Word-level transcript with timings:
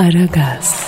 Aragaz. 0.00 0.84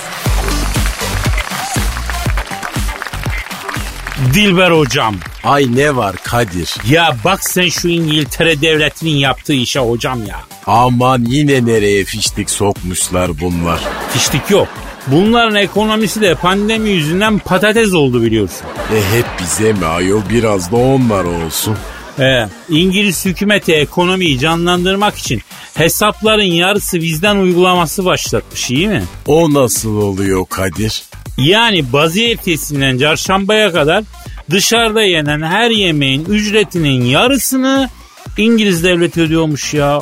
Dilber 4.33 4.71
hocam. 4.71 5.15
Ay 5.43 5.75
ne 5.75 5.95
var 5.95 6.15
Kadir? 6.23 6.75
Ya 6.89 7.17
bak 7.25 7.43
sen 7.43 7.69
şu 7.69 7.87
İngiltere 7.87 8.61
devletinin 8.61 9.15
yaptığı 9.15 9.53
işe 9.53 9.79
hocam 9.79 10.25
ya. 10.25 10.39
Aman 10.67 11.25
yine 11.27 11.65
nereye 11.65 12.03
fiştik 12.03 12.49
sokmuşlar 12.49 13.39
bunlar. 13.41 13.79
Fiştik 14.09 14.49
yok. 14.49 14.67
Bunların 15.07 15.55
ekonomisi 15.55 16.21
de 16.21 16.35
pandemi 16.35 16.89
yüzünden 16.89 17.39
patates 17.39 17.93
oldu 17.93 18.21
biliyorsun. 18.23 18.67
E 18.93 19.17
hep 19.17 19.25
bize 19.41 19.73
mi 19.73 19.85
ayol 19.85 20.21
biraz 20.29 20.71
da 20.71 20.75
onlar 20.75 21.23
olsun. 21.23 21.77
Ee, 22.19 22.47
İngiliz 22.69 23.25
hükümeti 23.25 23.73
ekonomiyi 23.73 24.39
canlandırmak 24.39 25.15
için 25.15 25.41
hesapların 25.73 26.43
yarısı 26.43 26.97
vizden 26.97 27.35
uygulaması 27.35 28.05
başlatmış 28.05 28.71
iyi 28.71 28.87
mi? 28.87 29.03
O 29.27 29.53
nasıl 29.53 29.95
oluyor 29.97 30.45
Kadir? 30.49 31.03
Yani 31.37 31.93
bazı 31.93 32.21
ertesinden 32.21 32.97
çarşambaya 32.97 33.71
kadar 33.71 34.03
dışarıda 34.49 35.01
yenen 35.01 35.41
her 35.41 35.69
yemeğin 35.69 36.25
ücretinin 36.25 37.05
yarısını 37.05 37.89
İngiliz 38.37 38.83
devleti 38.83 39.21
ödüyormuş 39.21 39.73
ya. 39.73 40.01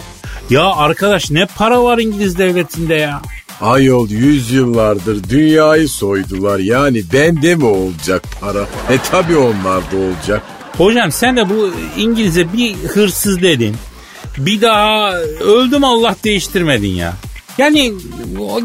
Ya 0.49 0.65
arkadaş 0.65 1.31
ne 1.31 1.45
para 1.45 1.83
var 1.83 1.97
İngiliz 1.97 2.37
devletinde 2.37 2.93
ya? 2.95 3.21
Ayol 3.61 4.09
yüzyıllardır 4.09 5.29
dünyayı 5.29 5.89
soydular 5.89 6.59
yani 6.59 7.03
bende 7.13 7.55
mi 7.55 7.65
olacak 7.65 8.23
para? 8.41 8.61
E 8.89 8.97
tabi 9.11 9.37
onlarda 9.37 9.97
olacak. 9.97 10.41
Hocam 10.77 11.11
sen 11.11 11.37
de 11.37 11.49
bu 11.49 11.73
İngiliz'e 11.97 12.53
bir 12.53 12.75
hırsız 12.75 13.41
dedin. 13.41 13.75
Bir 14.37 14.61
daha 14.61 15.13
öldüm 15.39 15.83
Allah 15.83 16.15
değiştirmedin 16.23 16.95
ya. 16.95 17.13
Yani 17.57 17.93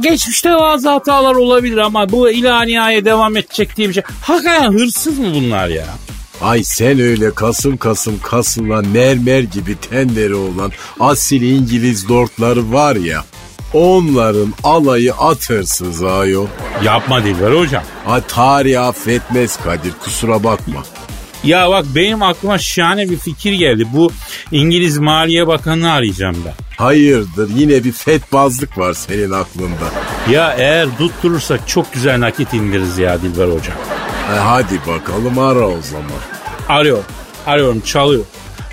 geçmişte 0.00 0.54
bazı 0.54 0.88
hatalar 0.88 1.34
olabilir 1.34 1.76
ama 1.76 2.08
bu 2.12 2.30
ilaniye 2.30 3.04
devam 3.04 3.36
edecek 3.36 3.76
diye 3.76 3.88
bir 3.88 3.94
şey. 3.94 4.02
Hakikaten 4.22 4.72
hırsız 4.72 5.18
mı 5.18 5.26
bunlar 5.34 5.68
ya? 5.68 5.86
Ay 6.40 6.64
sen 6.64 7.00
öyle 7.00 7.34
kasım 7.34 7.76
kasım 7.76 8.20
kasılan 8.22 8.86
mermer 8.86 9.40
gibi 9.40 9.76
tenleri 9.76 10.34
olan 10.34 10.72
asil 11.00 11.42
İngiliz 11.42 12.10
lordları 12.10 12.72
var 12.72 12.96
ya. 12.96 13.24
Onların 13.72 14.54
alayı 14.64 15.14
at 15.14 15.50
hırsız 15.50 16.04
ayol. 16.04 16.46
Yapma 16.84 17.24
Dilber 17.24 17.52
hocam. 17.52 17.82
Ha 18.04 18.20
tarih 18.20 18.82
affetmez 18.82 19.56
Kadir 19.56 19.92
kusura 20.04 20.44
bakma. 20.44 20.82
Ya 21.46 21.70
bak 21.70 21.84
benim 21.94 22.22
aklıma 22.22 22.58
şahane 22.58 23.10
bir 23.10 23.16
fikir 23.16 23.52
geldi. 23.52 23.86
Bu 23.92 24.12
İngiliz 24.52 24.98
Maliye 24.98 25.46
Bakanı'nı 25.46 25.92
arayacağım 25.92 26.36
ben. 26.46 26.52
Hayırdır 26.84 27.50
yine 27.56 27.84
bir 27.84 27.92
fetbazlık 27.92 28.78
var 28.78 28.92
senin 28.92 29.30
aklında. 29.30 29.84
Ya 30.30 30.54
eğer 30.58 30.88
tutturursak 30.98 31.68
çok 31.68 31.92
güzel 31.92 32.20
nakit 32.20 32.54
indiririz 32.54 32.98
ya 32.98 33.22
Dilber 33.22 33.44
hocam. 33.44 33.76
E 34.34 34.38
hadi 34.38 34.80
bakalım 34.86 35.38
ara 35.38 35.68
o 35.68 35.78
zaman. 35.82 36.10
Arıyor. 36.68 36.98
Arıyorum 37.46 37.80
çalıyor. 37.80 38.24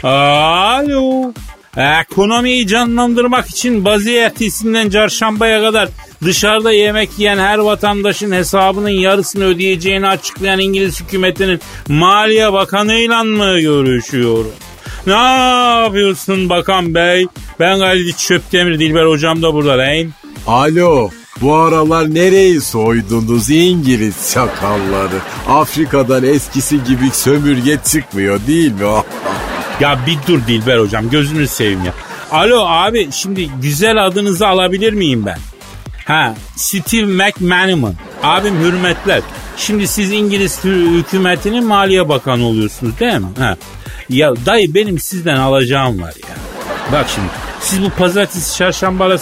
Alo. 0.03 1.33
Ekonomiyi 1.77 2.67
canlandırmak 2.67 3.47
için 3.47 3.85
Baziye 3.85 4.23
ertesinden 4.23 4.89
çarşambaya 4.89 5.61
kadar 5.61 5.89
dışarıda 6.25 6.71
yemek 6.71 7.09
yiyen 7.17 7.37
her 7.37 7.57
vatandaşın 7.57 8.31
hesabının 8.31 8.89
yarısını 8.89 9.43
ödeyeceğini 9.43 10.07
açıklayan 10.07 10.59
İngiliz 10.59 11.01
hükümetinin 11.01 11.59
Maliye 11.87 12.53
Bakanı'yla 12.53 13.23
mı 13.23 13.59
görüşüyorum? 13.59 14.51
Ne 15.07 15.13
yapıyorsun 15.83 16.49
bakan 16.49 16.93
bey? 16.95 17.27
Ben 17.59 17.79
Galidi 17.79 18.17
Çöptemir 18.17 18.79
Dilber 18.79 19.05
hocam 19.05 19.41
da 19.41 19.53
burada 19.53 19.77
lan. 19.77 20.07
Alo 20.47 21.09
bu 21.41 21.55
aralar 21.55 22.15
nereyi 22.15 22.61
soydunuz 22.61 23.49
İngiliz 23.49 24.31
çakalları? 24.33 25.19
Afrika'dan 25.49 26.23
eskisi 26.23 26.83
gibi 26.83 27.09
sömürge 27.13 27.77
çıkmıyor 27.85 28.39
değil 28.47 28.71
mi? 28.71 28.79
Ya 29.79 29.99
bir 30.07 30.17
dur 30.27 30.39
Dilber 30.47 30.77
hocam 30.79 31.09
gözünü 31.09 31.47
seveyim 31.47 31.85
ya. 31.85 31.93
Alo 32.31 32.65
abi 32.67 33.09
şimdi 33.11 33.49
güzel 33.61 34.05
adınızı 34.05 34.47
alabilir 34.47 34.93
miyim 34.93 35.25
ben? 35.25 35.37
Ha 36.05 36.35
Steve 36.55 37.05
McManaman. 37.05 37.95
Abim 38.23 38.59
hürmetler. 38.59 39.21
Şimdi 39.57 39.87
siz 39.87 40.11
İngiliz 40.11 40.63
hükümetinin 40.63 41.65
maliye 41.65 42.09
bakanı 42.09 42.45
oluyorsunuz 42.45 42.99
değil 42.99 43.13
mi? 43.13 43.27
Ha. 43.37 43.57
Ya 44.09 44.33
dayı 44.45 44.73
benim 44.73 44.99
sizden 44.99 45.35
alacağım 45.35 46.01
var 46.01 46.13
ya. 46.29 46.35
Bak 46.91 47.05
şimdi 47.15 47.27
siz 47.61 47.81
bu 47.81 47.89
pazartesi 47.89 48.57
çarşamba 48.57 49.17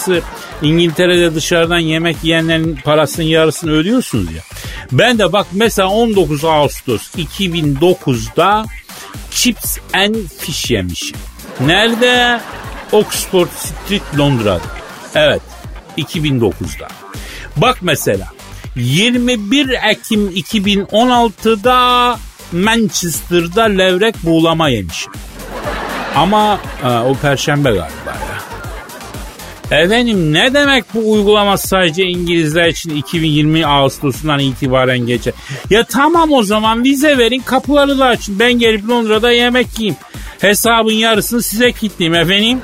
İngiltere'de 0.62 1.36
dışarıdan 1.36 1.80
yemek 1.80 2.18
yiyenlerin 2.24 2.76
parasının 2.76 3.26
yarısını 3.26 3.72
ödüyorsunuz 3.72 4.34
ya. 4.34 4.42
Ben 4.92 5.20
de 5.20 5.34
bak 5.34 5.48
mesela 5.52 5.90
19 5.90 6.46
Ağustos 6.46 7.16
2009'da 7.18 8.66
Chips 9.32 9.78
and 9.94 10.16
Fish 10.40 10.72
yemişim. 10.72 11.18
Nerede? 11.66 12.40
Oxford 12.92 13.48
Street 13.48 14.18
Londra'da. 14.18 14.62
Evet 15.16 15.42
2009'da. 16.02 16.88
Bak 17.58 17.78
mesela 17.82 18.28
21 18.76 19.70
Ekim 19.90 20.30
2016'da 20.30 22.18
Manchester'da 22.52 23.64
levrek 23.64 24.16
buğulama 24.24 24.70
yemişim. 24.70 25.14
Ama 26.16 26.60
e, 26.84 26.88
o 26.88 27.16
perşembe 27.16 27.70
galiba 27.70 27.86
ya. 28.08 28.32
Efendim 29.72 30.34
ne 30.34 30.54
demek 30.54 30.84
bu 30.94 31.12
uygulama 31.12 31.58
sadece 31.58 32.04
İngilizler 32.04 32.68
için 32.68 32.96
2020 32.96 33.66
Ağustos'undan 33.66 34.40
itibaren 34.40 35.00
geçer? 35.00 35.34
Ya 35.70 35.84
tamam 35.84 36.32
o 36.32 36.44
zaman 36.44 36.84
vize 36.84 37.18
verin 37.18 37.40
kapıları 37.40 38.00
da 38.00 38.06
açın. 38.06 38.40
Ben 38.40 38.54
gelip 38.54 38.90
Londra'da 38.90 39.32
yemek 39.32 39.68
yiyeyim. 39.80 39.98
Hesabın 40.40 40.94
yarısını 40.94 41.42
size 41.42 41.72
kitleyeyim 41.72 42.22
efendim. 42.22 42.62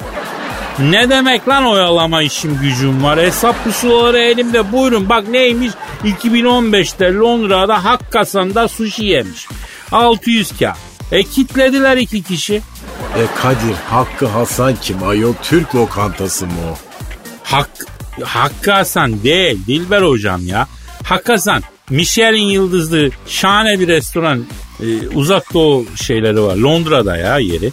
Ne 0.79 1.09
demek 1.09 1.47
lan 1.47 1.65
oyalama 1.65 2.21
işim 2.21 2.59
gücüm 2.61 3.03
var. 3.03 3.19
Hesap 3.19 3.63
pusulaları 3.63 4.19
elimde 4.19 4.71
buyurun. 4.71 5.09
Bak 5.09 5.27
neymiş 5.27 5.71
2015'te 6.03 7.13
Londra'da 7.13 7.83
Hakkasan'da 7.83 8.67
sushi 8.67 9.05
yemiş. 9.05 9.47
600 9.91 10.57
kağıt. 10.59 10.77
E 11.11 11.23
kitlediler 11.23 11.97
iki 11.97 12.23
kişi. 12.23 12.55
E 13.17 13.25
Kadir 13.35 13.75
Hakkı 13.89 14.27
Hasan 14.27 14.75
kim 14.81 15.07
ayol 15.07 15.33
Türk 15.43 15.75
lokantası 15.75 16.45
mı 16.45 16.51
o? 16.71 16.77
Hak, 17.43 17.69
Hakkı 18.23 18.71
Hasan 18.71 19.23
değil 19.23 19.59
Dilber 19.67 20.01
hocam 20.01 20.47
ya. 20.47 20.67
Hakkı 21.03 21.31
Hasan 21.31 21.63
Michelin 21.89 22.49
yıldızlı 22.49 23.09
şahane 23.27 23.79
bir 23.79 23.87
restoran 23.87 24.45
e, 24.79 25.07
uzak 25.07 25.53
doğu 25.53 25.85
şeyleri 25.95 26.41
var. 26.41 26.55
Londra'da 26.55 27.17
ya 27.17 27.37
yeri. 27.39 27.71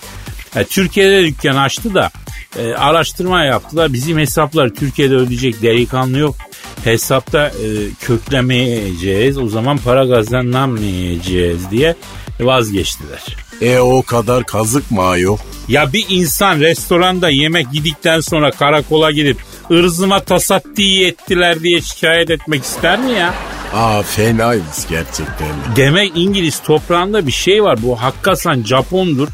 E, 0.56 0.64
Türkiye'de 0.64 1.26
dükkan 1.26 1.56
açtı 1.56 1.94
da 1.94 2.10
e, 2.58 2.74
araştırma 2.74 3.44
yaptılar. 3.44 3.92
Bizim 3.92 4.18
hesaplar 4.18 4.68
Türkiye'de 4.68 5.14
ödeyecek 5.14 5.62
delikanlı 5.62 6.18
yok. 6.18 6.36
Hesapta 6.84 7.46
e, 7.48 7.68
köklemeyeceğiz. 8.00 9.38
O 9.38 9.48
zaman 9.48 9.78
para 9.78 10.08
kazanamayacağız 10.08 11.70
diye 11.70 11.94
vazgeçtiler. 12.40 13.22
E 13.60 13.78
o 13.78 14.02
kadar 14.02 14.44
kazık 14.46 14.90
mı 14.90 15.02
ayol? 15.02 15.38
Ya 15.68 15.92
bir 15.92 16.06
insan 16.08 16.60
restoranda 16.60 17.28
yemek 17.30 17.66
yedikten 17.72 18.20
sonra 18.20 18.50
karakola 18.50 19.10
gidip 19.10 19.38
ırzıma 19.70 20.20
tasattiği 20.20 21.06
ettiler 21.06 21.60
diye 21.62 21.80
şikayet 21.80 22.30
etmek 22.30 22.64
ister 22.64 22.98
mi 22.98 23.12
ya? 23.12 23.34
Aa 23.74 24.02
fenaymış 24.02 24.88
gerçekten. 24.90 25.48
Demek 25.76 26.12
İngiliz 26.14 26.62
toprağında 26.62 27.26
bir 27.26 27.32
şey 27.32 27.62
var. 27.62 27.82
Bu 27.82 28.02
Hakkasan 28.02 28.62
Japondur. 28.62 29.28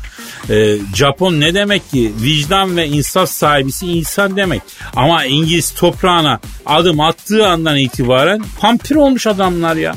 Ee, 0.51 0.77
Japon 0.95 1.41
ne 1.41 1.55
demek 1.55 1.91
ki? 1.91 2.13
Vicdan 2.23 2.77
ve 2.77 2.87
insaf 2.87 3.31
sahibisi 3.31 3.87
insan 3.87 4.37
demek. 4.37 4.63
Ama 4.97 5.25
İngiliz 5.25 5.71
toprağına 5.71 6.41
adım 6.67 7.01
attığı 7.01 7.49
andan 7.49 7.77
itibaren 7.77 8.43
vampir 8.63 8.95
olmuş 8.95 9.27
adamlar 9.27 9.77
ya. 9.77 9.95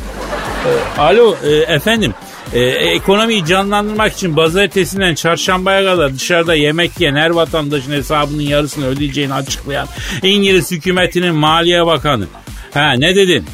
Ee, 0.67 0.99
alo 1.01 1.35
e, 1.43 1.49
efendim. 1.49 2.13
Ee, 2.53 2.61
ekonomiyi 2.69 3.45
canlandırmak 3.45 4.13
için 4.13 4.35
pazartesinden 4.35 5.15
çarşambaya 5.15 5.83
kadar 5.83 6.15
dışarıda 6.15 6.55
yemek 6.55 6.99
yiyen 6.99 7.15
her 7.15 7.29
vatandaşın 7.29 7.91
hesabının 7.91 8.41
yarısını 8.41 8.87
ödeyeceğini 8.87 9.33
açıklayan 9.33 9.87
İngiliz 10.23 10.71
hükümetinin 10.71 11.35
Maliye 11.35 11.85
Bakanı. 11.85 12.25
Ha 12.73 12.91
ne 12.91 13.15
dedin? 13.15 13.45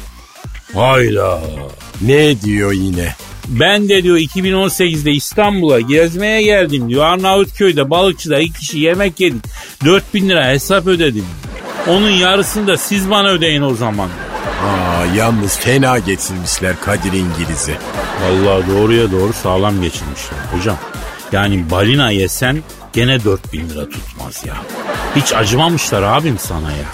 Hayda. 0.74 1.40
Ne 2.02 2.40
diyor 2.40 2.72
yine? 2.72 3.14
Ben 3.48 3.88
de 3.88 4.02
diyor 4.02 4.16
2018'de 4.16 5.10
İstanbul'a 5.12 5.80
gezmeye 5.80 6.42
geldim 6.42 6.88
diyor. 6.88 7.04
Arnavutköy'de 7.04 7.90
balıkçıda 7.90 8.38
iki 8.38 8.58
kişi 8.58 8.78
yemek 8.78 9.20
yedik. 9.20 9.44
4000 9.84 10.28
lira 10.28 10.48
hesap 10.48 10.86
ödedim. 10.86 11.26
Onun 11.88 12.10
yarısını 12.10 12.66
da 12.66 12.76
siz 12.76 13.10
bana 13.10 13.28
ödeyin 13.28 13.62
o 13.62 13.74
zaman. 13.74 14.08
Aa, 14.08 15.04
yalnız 15.16 15.58
fena 15.58 15.98
getirmişler 15.98 16.80
Kadir 16.80 17.12
İngiliz'i. 17.12 17.74
Vallahi 18.22 18.64
doğruya 18.70 19.12
doğru 19.12 19.32
sağlam 19.32 19.82
geçirmişler 19.82 20.38
hocam. 20.52 20.76
Yani 21.32 21.70
balina 21.70 22.10
yesen 22.10 22.62
gene 22.92 23.24
4000 23.24 23.68
lira 23.70 23.88
tutmaz 23.88 24.44
ya. 24.46 24.56
Hiç 25.16 25.32
acımamışlar 25.32 26.02
abim 26.02 26.38
sana 26.38 26.72
ya. 26.72 26.84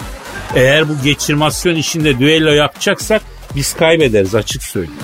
Eğer 0.54 0.88
bu 0.88 0.92
geçirmasyon 1.04 1.74
işinde 1.74 2.18
düello 2.18 2.50
yapacaksak 2.50 3.22
biz 3.54 3.74
kaybederiz 3.74 4.34
açık 4.34 4.62
söyleyeyim. 4.62 5.00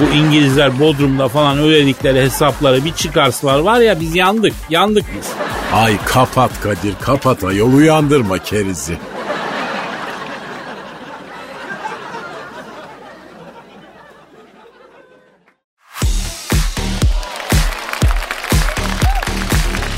Bu 0.00 0.14
İngilizler 0.14 0.80
Bodrum'da 0.80 1.28
falan 1.28 1.58
ödedikleri 1.58 2.20
hesapları 2.20 2.84
bir 2.84 2.92
çıkarsalar 2.92 3.58
var 3.58 3.80
ya 3.80 4.00
biz 4.00 4.14
yandık. 4.16 4.54
Yandık 4.70 5.04
biz. 5.18 5.26
Ay 5.72 5.96
kapat 6.04 6.60
Kadir 6.60 6.94
kapat 7.02 7.44
ayol 7.44 7.72
uyandırma 7.72 8.38
kerizi. 8.38 8.98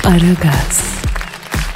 Aragaz, 0.04 0.98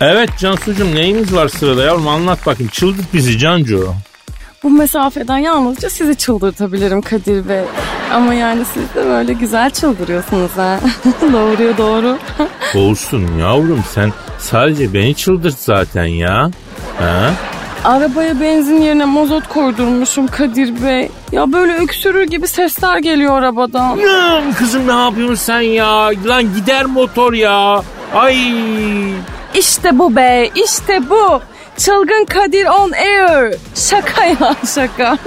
Evet 0.01 0.31
Cansucuğum 0.39 0.95
neyimiz 0.95 1.35
var 1.35 1.49
sırada 1.49 1.85
yavrum 1.85 2.09
anlat 2.09 2.47
bakayım. 2.47 2.71
Çıldırt 2.73 3.15
bizi 3.15 3.39
Cancu. 3.39 3.95
Bu 4.63 4.71
mesafeden 4.71 5.39
yalnızca 5.39 5.91
sizi 5.91 6.15
çıldırtabilirim 6.17 7.03
Kadir 7.03 7.49
Bey. 7.49 7.61
Ama 8.13 8.35
yani 8.35 8.65
siz 8.65 8.83
de 8.95 9.07
böyle 9.09 9.33
güzel 9.33 9.71
çıldırıyorsunuz 9.71 10.51
ha. 10.57 10.79
Doğruya 11.33 11.79
doğru. 11.79 12.19
Olsun 12.75 13.39
yavrum 13.39 13.85
sen 13.95 14.13
sadece 14.39 14.95
beni 14.95 15.15
çıldırt 15.15 15.59
zaten 15.59 16.05
ya. 16.05 16.51
Ha? 16.99 17.31
Arabaya 17.85 18.41
benzin 18.41 18.81
yerine 18.81 19.05
mazot 19.05 19.49
koydurmuşum 19.49 20.27
Kadir 20.27 20.83
Bey. 20.83 21.09
Ya 21.33 21.53
böyle 21.53 21.73
öksürür 21.75 22.23
gibi 22.23 22.49
sesler 22.49 22.99
geliyor 22.99 23.39
arabadan. 23.39 23.99
Lan 23.99 24.53
kızım 24.59 24.89
ne 24.89 24.93
yapıyorsun 25.05 25.35
sen 25.35 25.61
ya? 25.61 26.11
Lan 26.27 26.55
gider 26.55 26.85
motor 26.87 27.33
ya. 27.33 27.83
Ay. 28.15 28.37
İşte 29.55 29.99
bu 29.99 30.17
be, 30.17 30.51
işte 30.55 31.01
bu. 31.11 31.41
Çılgın 31.77 32.25
Kadir 32.25 32.67
on 32.67 32.93
air. 32.93 33.55
Şaka 33.75 34.25
ya 34.25 34.57
şaka. 34.75 35.19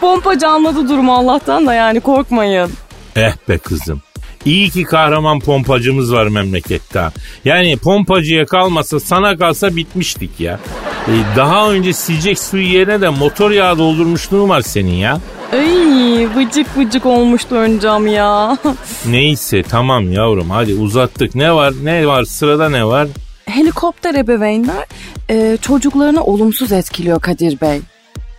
Pompacı 0.00 0.48
anladı 0.48 0.88
durumu 0.88 1.14
Allah'tan 1.14 1.66
da 1.66 1.74
yani 1.74 2.00
korkmayın. 2.00 2.70
Eh 3.16 3.32
be 3.48 3.58
kızım. 3.58 4.02
İyi 4.44 4.70
ki 4.70 4.82
kahraman 4.82 5.40
pompacımız 5.40 6.12
var 6.12 6.26
memlekette. 6.26 7.02
Yani 7.44 7.76
pompacıya 7.76 8.46
kalmasa 8.46 9.00
sana 9.00 9.36
kalsa 9.36 9.76
bitmiştik 9.76 10.40
ya. 10.40 10.60
Ee, 11.08 11.12
daha 11.36 11.70
önce 11.70 11.92
silecek 11.92 12.38
suyu 12.38 12.66
yerine 12.66 13.00
de 13.00 13.08
motor 13.08 13.50
yağı 13.50 13.78
doldurmuşluğun 13.78 14.48
var 14.48 14.60
senin 14.60 14.94
ya. 14.94 15.18
Ay 15.52 16.28
vıcık 16.36 16.66
vıcık 16.78 17.06
olmuştu 17.06 17.54
ön 17.54 17.78
cam 17.78 18.06
ya. 18.06 18.58
Neyse 19.06 19.62
tamam 19.62 20.12
yavrum 20.12 20.50
hadi 20.50 20.74
uzattık. 20.74 21.34
Ne 21.34 21.54
var 21.54 21.72
ne 21.82 22.06
var 22.06 22.24
sırada 22.24 22.68
ne 22.68 22.84
var? 22.84 23.08
Helikopter 23.50 24.14
ebeveynler 24.14 24.84
e, 25.30 25.58
çocuklarını 25.62 26.24
olumsuz 26.24 26.72
etkiliyor 26.72 27.20
Kadir 27.20 27.60
Bey. 27.60 27.80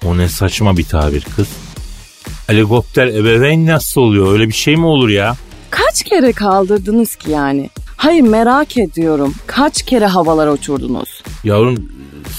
O 0.05 0.17
ne 0.17 0.29
saçma 0.29 0.77
bir 0.77 0.83
tabir 0.83 1.25
kız. 1.35 1.47
Helikopter 2.47 3.07
ebeveyn 3.07 3.65
nasıl 3.65 4.01
oluyor 4.01 4.33
öyle 4.33 4.47
bir 4.47 4.53
şey 4.53 4.77
mi 4.77 4.85
olur 4.85 5.09
ya? 5.09 5.35
Kaç 5.69 6.03
kere 6.03 6.31
kaldırdınız 6.31 7.15
ki 7.15 7.31
yani? 7.31 7.69
Hayır 7.97 8.21
merak 8.21 8.77
ediyorum. 8.77 9.35
Kaç 9.47 9.83
kere 9.83 10.05
havalara 10.05 10.51
uçurdunuz? 10.51 11.23
Yavrum 11.43 11.89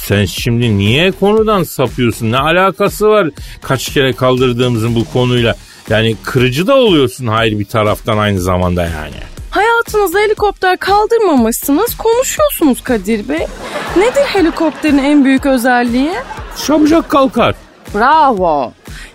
sen 0.07 0.25
şimdi 0.25 0.79
niye 0.79 1.13
konudan 1.13 1.63
sapıyorsun? 1.63 2.33
Ne 2.33 2.37
alakası 2.37 3.09
var 3.09 3.29
kaç 3.63 3.89
kere 3.89 4.13
kaldırdığımızın 4.13 4.95
bu 4.95 5.05
konuyla? 5.05 5.55
Yani 5.91 6.17
kırıcı 6.23 6.67
da 6.67 6.77
oluyorsun 6.77 7.27
hayır 7.27 7.59
bir 7.59 7.65
taraftan 7.65 8.19
aynı 8.19 8.41
zamanda 8.41 8.83
yani. 8.83 9.32
Hayatınızda 9.83 10.19
helikopter 10.19 10.77
kaldırmamışsınız, 10.77 11.97
konuşuyorsunuz 11.97 12.83
Kadir 12.83 13.29
Bey. 13.29 13.47
Nedir 13.97 14.23
helikopterin 14.27 14.99
en 14.99 15.25
büyük 15.25 15.47
özelliği? 15.47 16.13
Çabucak 16.67 17.09
kalkar. 17.09 17.55
Bravo. 17.95 18.73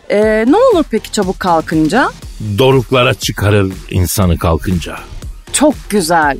Ee, 0.10 0.46
ne 0.48 0.56
olur 0.58 0.84
peki 0.92 1.12
çabuk 1.12 1.40
kalkınca? 1.40 2.10
Doruklara 2.58 3.14
çıkarır 3.14 3.72
insanı 3.90 4.38
kalkınca. 4.38 4.96
Çok 5.54 5.74
güzel. 5.90 6.38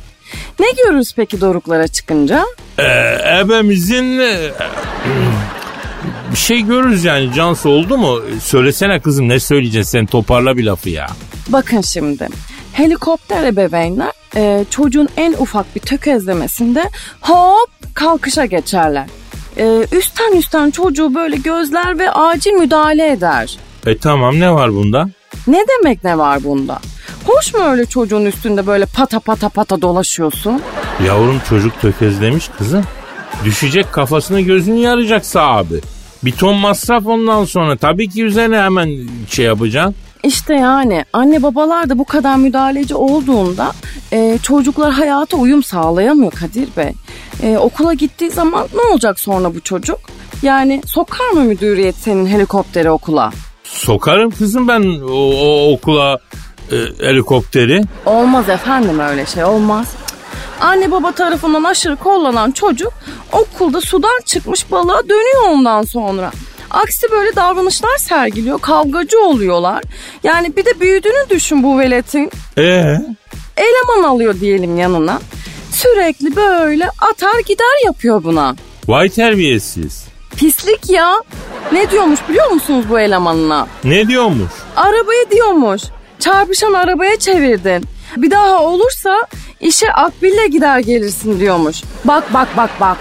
Ne 0.60 0.66
görürüz 0.84 1.12
peki 1.16 1.40
doruklara 1.40 1.88
çıkınca? 1.88 2.44
Ee, 2.78 3.38
ebemizin 3.40 4.18
e, 4.18 4.50
bir 6.30 6.36
şey 6.36 6.62
görürüz 6.62 7.04
yani 7.04 7.32
Cansu 7.34 7.68
oldu 7.68 7.98
mu? 7.98 8.20
Söylesene 8.42 9.00
kızım 9.00 9.28
ne 9.28 9.40
söyleyeceksin 9.40 9.90
sen 9.90 10.06
toparla 10.06 10.56
bir 10.56 10.64
lafı 10.64 10.90
ya. 10.90 11.06
Bakın 11.48 11.80
şimdi. 11.80 12.28
Helikopter 12.78 13.44
ebeveynler 13.44 14.12
e, 14.36 14.64
çocuğun 14.70 15.08
en 15.16 15.32
ufak 15.32 15.74
bir 15.74 15.80
tökezlemesinde 15.80 16.90
hop 17.20 17.70
kalkışa 17.94 18.44
geçerler. 18.44 19.06
E, 19.56 19.86
üstten 19.92 20.36
üstten 20.36 20.70
çocuğu 20.70 21.14
böyle 21.14 21.36
gözler 21.36 21.98
ve 21.98 22.10
acil 22.10 22.52
müdahale 22.52 23.12
eder. 23.12 23.58
E 23.86 23.98
tamam 23.98 24.40
ne 24.40 24.54
var 24.54 24.74
bunda? 24.74 25.08
Ne 25.46 25.64
demek 25.68 26.04
ne 26.04 26.18
var 26.18 26.44
bunda? 26.44 26.78
Hoş 27.24 27.54
mu 27.54 27.60
öyle 27.60 27.86
çocuğun 27.86 28.24
üstünde 28.24 28.66
böyle 28.66 28.86
pata 28.86 29.20
pata 29.20 29.48
pata 29.48 29.82
dolaşıyorsun? 29.82 30.62
Yavrum 31.06 31.40
çocuk 31.48 31.80
tökezlemiş 31.80 32.48
kızım. 32.58 32.84
Düşecek 33.44 33.92
kafasını 33.92 34.40
gözünü 34.40 34.78
yarayacaksa 34.78 35.40
abi. 35.40 35.80
Bir 36.24 36.32
ton 36.32 36.56
masraf 36.56 37.06
ondan 37.06 37.44
sonra. 37.44 37.76
Tabii 37.76 38.08
ki 38.08 38.24
üzerine 38.24 38.58
hemen 38.58 39.08
şey 39.28 39.44
yapacaksın. 39.44 39.94
İşte 40.22 40.54
yani 40.54 41.04
anne 41.12 41.42
babalar 41.42 41.88
da 41.88 41.98
bu 41.98 42.04
kadar 42.04 42.36
müdahaleci 42.36 42.94
olduğunda 42.94 43.72
e, 44.12 44.38
çocuklar 44.42 44.92
hayata 44.92 45.36
uyum 45.36 45.62
sağlayamıyor 45.62 46.32
Kadir 46.32 46.68
Bey. 46.76 46.92
E, 47.42 47.58
okula 47.58 47.94
gittiği 47.94 48.30
zaman 48.30 48.68
ne 48.74 48.80
olacak 48.92 49.20
sonra 49.20 49.54
bu 49.54 49.60
çocuk? 49.60 49.98
Yani 50.42 50.82
sokar 50.86 51.28
mı 51.30 51.40
müdüriyet 51.40 51.96
senin 51.96 52.26
helikopteri 52.26 52.90
okula? 52.90 53.30
Sokarım 53.64 54.30
kızım 54.30 54.68
ben 54.68 55.00
o, 55.00 55.12
o 55.12 55.72
okula 55.72 56.18
e, 56.72 56.76
helikopteri. 57.06 57.82
Olmaz 58.06 58.48
efendim 58.48 58.98
öyle 58.98 59.26
şey 59.26 59.44
olmaz. 59.44 59.86
Anne 60.60 60.90
baba 60.90 61.12
tarafından 61.12 61.64
aşırı 61.64 61.96
kollanan 61.96 62.50
çocuk 62.50 62.92
okulda 63.32 63.80
sudan 63.80 64.20
çıkmış 64.24 64.70
balığa 64.70 65.02
dönüyor 65.08 65.42
ondan 65.48 65.82
sonra. 65.82 66.30
Aksi 66.70 67.10
böyle 67.10 67.36
davranışlar 67.36 67.98
sergiliyor, 67.98 68.58
kavgacı 68.58 69.20
oluyorlar. 69.20 69.82
Yani 70.24 70.56
bir 70.56 70.64
de 70.64 70.80
büyüdüğünü 70.80 71.30
düşün 71.30 71.62
bu 71.62 71.78
veletin. 71.78 72.30
Ee? 72.58 72.96
Eleman 73.56 74.08
alıyor 74.08 74.40
diyelim 74.40 74.78
yanına. 74.78 75.20
Sürekli 75.72 76.36
böyle 76.36 76.88
atar 77.10 77.40
gider 77.46 77.84
yapıyor 77.84 78.24
buna. 78.24 78.56
Vay 78.88 79.08
terbiyesiz. 79.08 80.04
Pislik 80.36 80.90
ya. 80.90 81.14
Ne 81.72 81.90
diyormuş 81.90 82.20
biliyor 82.28 82.50
musunuz 82.50 82.84
bu 82.90 83.00
elemanına? 83.00 83.66
Ne 83.84 84.08
diyormuş? 84.08 84.50
Arabaya 84.76 85.30
diyormuş. 85.30 85.82
Çarpışan 86.18 86.72
arabaya 86.72 87.18
çevirdin. 87.18 87.84
Bir 88.16 88.30
daha 88.30 88.62
olursa 88.62 89.26
işe 89.60 89.92
akbille 89.92 90.46
gider 90.46 90.78
gelirsin 90.78 91.40
diyormuş. 91.40 91.82
Bak 92.04 92.34
bak 92.34 92.48
bak 92.56 92.70
bak. 92.80 92.96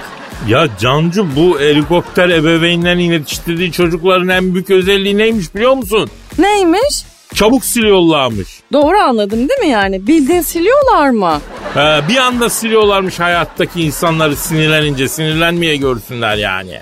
Ya 0.47 0.67
Cancu 0.79 1.27
bu 1.35 1.59
helikopter 1.59 2.29
ebeveynlerin 2.29 2.99
yetiştirdiği 2.99 3.71
çocukların 3.71 4.27
en 4.29 4.53
büyük 4.53 4.69
özelliği 4.69 5.17
neymiş 5.17 5.55
biliyor 5.55 5.73
musun? 5.73 6.09
Neymiş? 6.39 7.05
Çabuk 7.35 7.65
siliyorlarmış. 7.65 8.47
Doğru 8.73 8.97
anladım 8.97 9.39
değil 9.39 9.59
mi 9.59 9.67
yani? 9.67 10.07
Bildiğin 10.07 10.41
siliyorlar 10.41 11.09
mı? 11.09 11.41
Ee, 11.75 11.99
bir 12.09 12.17
anda 12.17 12.49
siliyorlarmış 12.49 13.19
hayattaki 13.19 13.81
insanları 13.83 14.35
sinirlenince 14.35 15.07
sinirlenmeye 15.07 15.75
görsünler 15.75 16.37
yani. 16.37 16.79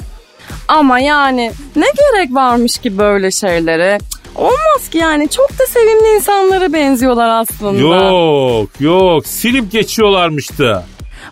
Ama 0.68 1.00
yani 1.00 1.52
ne 1.76 1.86
gerek 1.86 2.36
varmış 2.36 2.78
ki 2.78 2.98
böyle 2.98 3.32
şeylere? 3.32 3.98
Olmaz 4.36 4.90
ki 4.92 4.98
yani 4.98 5.30
çok 5.30 5.50
da 5.60 5.66
sevimli 5.66 6.16
insanlara 6.16 6.74
benziyorlar 6.74 7.30
aslında. 7.42 7.82
Yok 7.82 8.70
yok 8.80 9.28
silip 9.28 9.72
geçiyorlarmıştı. 9.72 10.84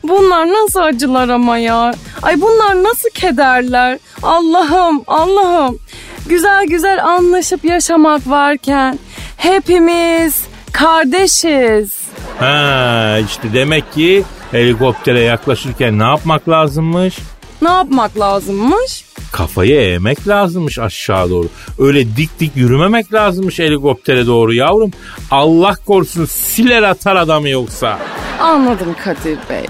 Bunlar 0.03 0.48
nasıl 0.48 0.79
acılar 0.79 1.29
ama 1.29 1.57
ya. 1.57 1.93
Ay 2.22 2.41
bunlar 2.41 2.83
nasıl 2.83 3.10
kederler. 3.10 4.00
Allah'ım 4.24 5.03
Allah'ım. 5.07 5.79
Güzel 6.25 6.65
güzel 6.65 7.05
anlaşıp 7.05 7.65
yaşamak 7.65 8.29
varken 8.29 9.00
hepimiz 9.38 10.43
kardeşiz. 10.72 11.91
Ha 12.39 13.17
işte 13.27 13.53
demek 13.53 13.93
ki 13.93 14.24
helikoptere 14.51 15.19
yaklaşırken 15.19 16.00
ne 16.00 16.03
yapmak 16.03 16.50
lazımmış? 16.50 17.17
Ne 17.62 17.69
yapmak 17.69 18.19
lazımmış? 18.19 19.02
Kafayı 19.33 19.81
eğmek 19.81 20.27
lazımmış 20.27 20.79
aşağı 20.79 21.29
doğru. 21.29 21.47
Öyle 21.79 22.15
dik 22.17 22.39
dik 22.39 22.51
yürümemek 22.55 23.13
lazımmış 23.13 23.59
helikoptere 23.59 24.27
doğru 24.27 24.53
yavrum. 24.53 24.91
Allah 25.31 25.75
korusun 25.85 26.25
siler 26.25 26.83
atar 26.83 27.15
adamı 27.15 27.49
yoksa. 27.49 27.99
Anladım 28.39 28.95
Kadir 29.03 29.37
Bey. 29.49 29.65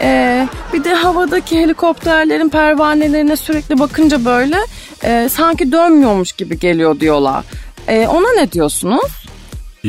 Ee, 0.00 0.48
bir 0.72 0.84
de 0.84 0.94
havadaki 0.94 1.58
helikopterlerin 1.58 2.48
pervanelerine 2.48 3.36
sürekli 3.36 3.78
bakınca 3.78 4.24
böyle 4.24 4.56
e, 5.04 5.28
sanki 5.28 5.72
dönmüyormuş 5.72 6.32
gibi 6.32 6.58
geliyor 6.58 7.00
diyorlar. 7.00 7.44
Ee, 7.88 8.06
ona 8.06 8.32
ne 8.36 8.52
diyorsunuz? 8.52 9.26
Ee, 9.84 9.88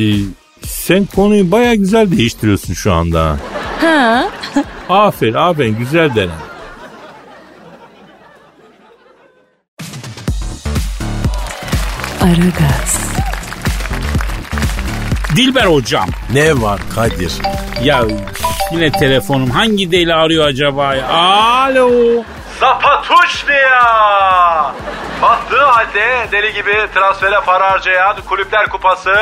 sen 0.61 1.05
konuyu 1.15 1.51
baya 1.51 1.75
güzel 1.75 2.11
değiştiriyorsun 2.17 2.73
şu 2.73 2.93
anda. 2.93 3.37
He? 3.81 4.23
Aferin 4.89 5.33
aferin 5.33 5.77
güzel 5.77 6.15
denen. 6.15 6.48
Aragaz, 12.21 12.99
Dilber 15.35 15.65
hocam. 15.65 16.09
Ne 16.33 16.61
var 16.61 16.79
Kadir? 16.95 17.31
Ya 17.83 18.01
yine 18.71 18.91
telefonum 18.91 19.49
hangi 19.49 19.91
deli 19.91 20.13
arıyor 20.13 20.47
acaba 20.47 20.95
ya? 20.95 21.07
Alo. 21.09 22.23
Zapatuşnia! 22.59 23.83
Battığı 25.21 25.63
halde 25.65 26.27
deli 26.31 26.53
gibi 26.53 26.73
transfere 26.93 27.39
para 27.45 27.71
harcayan 27.71 28.15
Kulüpler 28.29 28.67
Kupası 28.69 29.15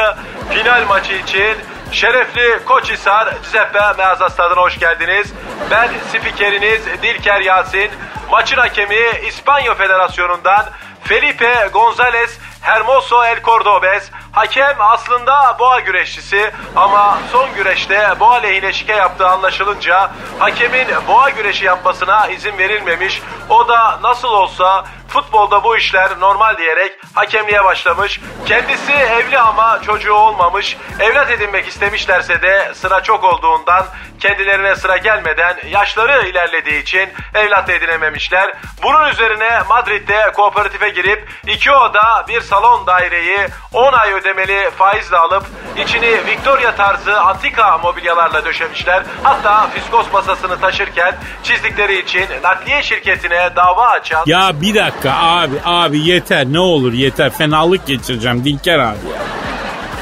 final 0.54 0.86
maçı 0.88 1.14
için 1.14 1.56
şerefli 1.92 2.60
Koçhisar 2.66 3.34
Giuseppe 3.34 3.80
Meazza 3.98 4.30
Stadı'na 4.30 4.62
hoş 4.62 4.80
geldiniz. 4.80 5.34
Ben 5.72 5.90
spikeriniz 6.10 6.82
Dilker 7.04 7.42
Yasin. 7.42 7.90
Maçın 8.32 8.58
hakemi 8.58 9.00
İspanya 9.28 9.74
Federasyonu'ndan 9.76 10.66
Felipe 11.04 11.54
González 11.74 12.30
Hermoso 12.68 13.24
El 13.24 13.42
Cordobes. 13.44 14.12
Hakem 14.32 14.76
aslında 14.80 15.56
boğa 15.60 15.80
güreşçisi 15.80 16.52
ama 16.76 17.20
son 17.32 17.54
güreşte 17.56 18.20
boğa 18.20 18.36
lehine 18.36 18.74
şike 18.74 18.96
yaptığı 18.96 19.28
anlaşılınca 19.28 20.12
hakemin 20.40 20.88
boğa 21.08 21.30
güreşi 21.30 21.66
yapmasına 21.66 22.28
izin 22.28 22.58
verilmemiş. 22.58 23.22
O 23.50 23.68
da 23.68 24.00
nasıl 24.02 24.28
olsa 24.28 24.86
futbolda 25.08 25.64
bu 25.64 25.78
işler 25.78 26.20
normal 26.20 26.58
diyerek 26.58 26.92
hakemliğe 27.14 27.64
başlamış. 27.64 28.22
Kendisi 28.46 28.92
evli 28.94 29.40
ama 29.40 29.82
çocuğu 29.82 30.14
olmamış. 30.14 30.78
Evlat 31.00 31.32
edinmek 31.32 31.68
istemişlerse 31.68 32.42
de 32.42 32.72
sıra 32.74 33.04
çok 33.04 33.24
olduğundan 33.24 33.86
kendilerine 34.20 34.76
sıra 34.76 34.98
gelmeden 34.98 35.58
yaşları 35.70 36.28
ilerlediği 36.28 36.82
için 36.82 37.10
evlat 37.36 37.70
edinememişler. 37.70 38.54
Bunun 38.84 39.10
üzerine 39.10 39.60
Madrid'de 39.70 40.32
kooperatife 40.36 40.90
girip 40.90 41.30
iki 41.48 41.72
oda 41.72 42.26
bir 42.28 42.42
salon 42.42 42.57
daireyi 42.88 43.40
10 43.74 43.94
ay 43.94 44.14
ödemeli 44.14 44.70
faizle 44.78 45.18
alıp 45.18 45.44
içini 45.78 46.26
Victoria 46.26 46.76
tarzı 46.76 47.22
antika 47.22 47.78
mobilyalarla 47.78 48.46
döşemişler. 48.46 49.04
Hatta 49.24 49.68
fiskos 49.68 50.14
masasını 50.14 50.60
taşırken 50.60 51.16
çizdikleri 51.44 52.00
için 52.00 52.26
nakliye 52.44 52.84
şirketine 52.84 53.56
dava 53.56 53.88
açan... 53.88 54.24
Ya 54.26 54.52
bir 54.62 54.76
dakika 54.76 55.14
abi 55.22 55.56
abi 55.66 56.00
yeter 56.00 56.46
ne 56.46 56.60
olur 56.60 56.94
yeter 56.94 57.30
fenalık 57.30 57.88
geçireceğim 57.88 58.46
Dilker 58.46 58.80
abi 58.80 58.98
ya. 59.14 59.22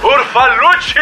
Urfalucci! 0.03 0.99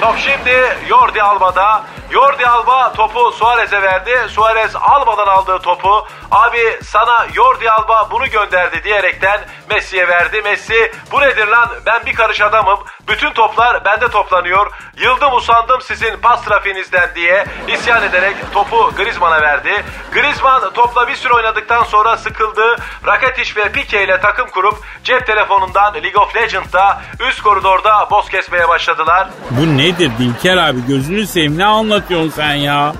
Top 0.00 0.14
şimdi 0.18 0.76
Jordi 0.88 1.22
Alba'da. 1.22 1.84
Jordi 2.12 2.46
Alba 2.46 2.92
topu 2.92 3.32
Suarez'e 3.32 3.82
verdi. 3.82 4.10
Suarez 4.28 4.76
Alba'dan 4.76 5.26
aldığı 5.26 5.58
topu 5.58 6.06
abi 6.30 6.78
sana 6.82 7.26
Jordi 7.34 7.70
Alba 7.70 8.08
bunu 8.10 8.26
gönderdi 8.26 8.84
diyerekten 8.84 9.40
Messi'ye 9.70 10.08
verdi. 10.08 10.42
Messi 10.42 10.92
bu 11.12 11.20
nedir 11.20 11.46
lan 11.46 11.68
ben 11.86 12.06
bir 12.06 12.14
karış 12.14 12.40
adamım. 12.40 12.78
Bütün 13.08 13.30
toplar 13.30 13.84
bende 13.84 14.08
toplanıyor. 14.08 14.72
Yıldım 14.96 15.34
usandım 15.34 15.80
sizin 15.80 16.16
pas 16.16 16.44
trafiğinizden 16.44 17.10
diye 17.14 17.44
isyan 17.68 18.02
ederek 18.02 18.36
topu 18.52 18.90
Griezmann'a 18.96 19.40
verdi. 19.40 19.84
Griezmann 20.12 20.72
topla 20.72 21.08
bir 21.08 21.14
süre 21.14 21.32
oynadıktan 21.32 21.84
sonra 21.84 22.16
sıkıldı. 22.16 22.76
Rakitic 23.06 23.56
ve 23.56 23.72
Pique 23.72 24.04
ile 24.04 24.20
takım 24.20 24.48
kurup 24.48 24.78
cep 25.04 25.26
telefonundan 25.26 25.94
League 25.94 26.22
of 26.22 26.36
Legends'da 26.36 27.02
üst 27.28 27.42
koridorda 27.42 28.10
boz 28.10 28.28
kesmeye 28.28 28.68
başladılar. 28.68 29.28
Bu 29.50 29.78
nedir 29.78 30.10
Dilker 30.18 30.56
abi 30.56 30.86
gözünü 30.86 31.26
seveyim 31.26 31.58
ne 31.58 31.66
anlatıyorsun 31.96 32.30
sen 32.30 32.54
ya? 32.54 32.92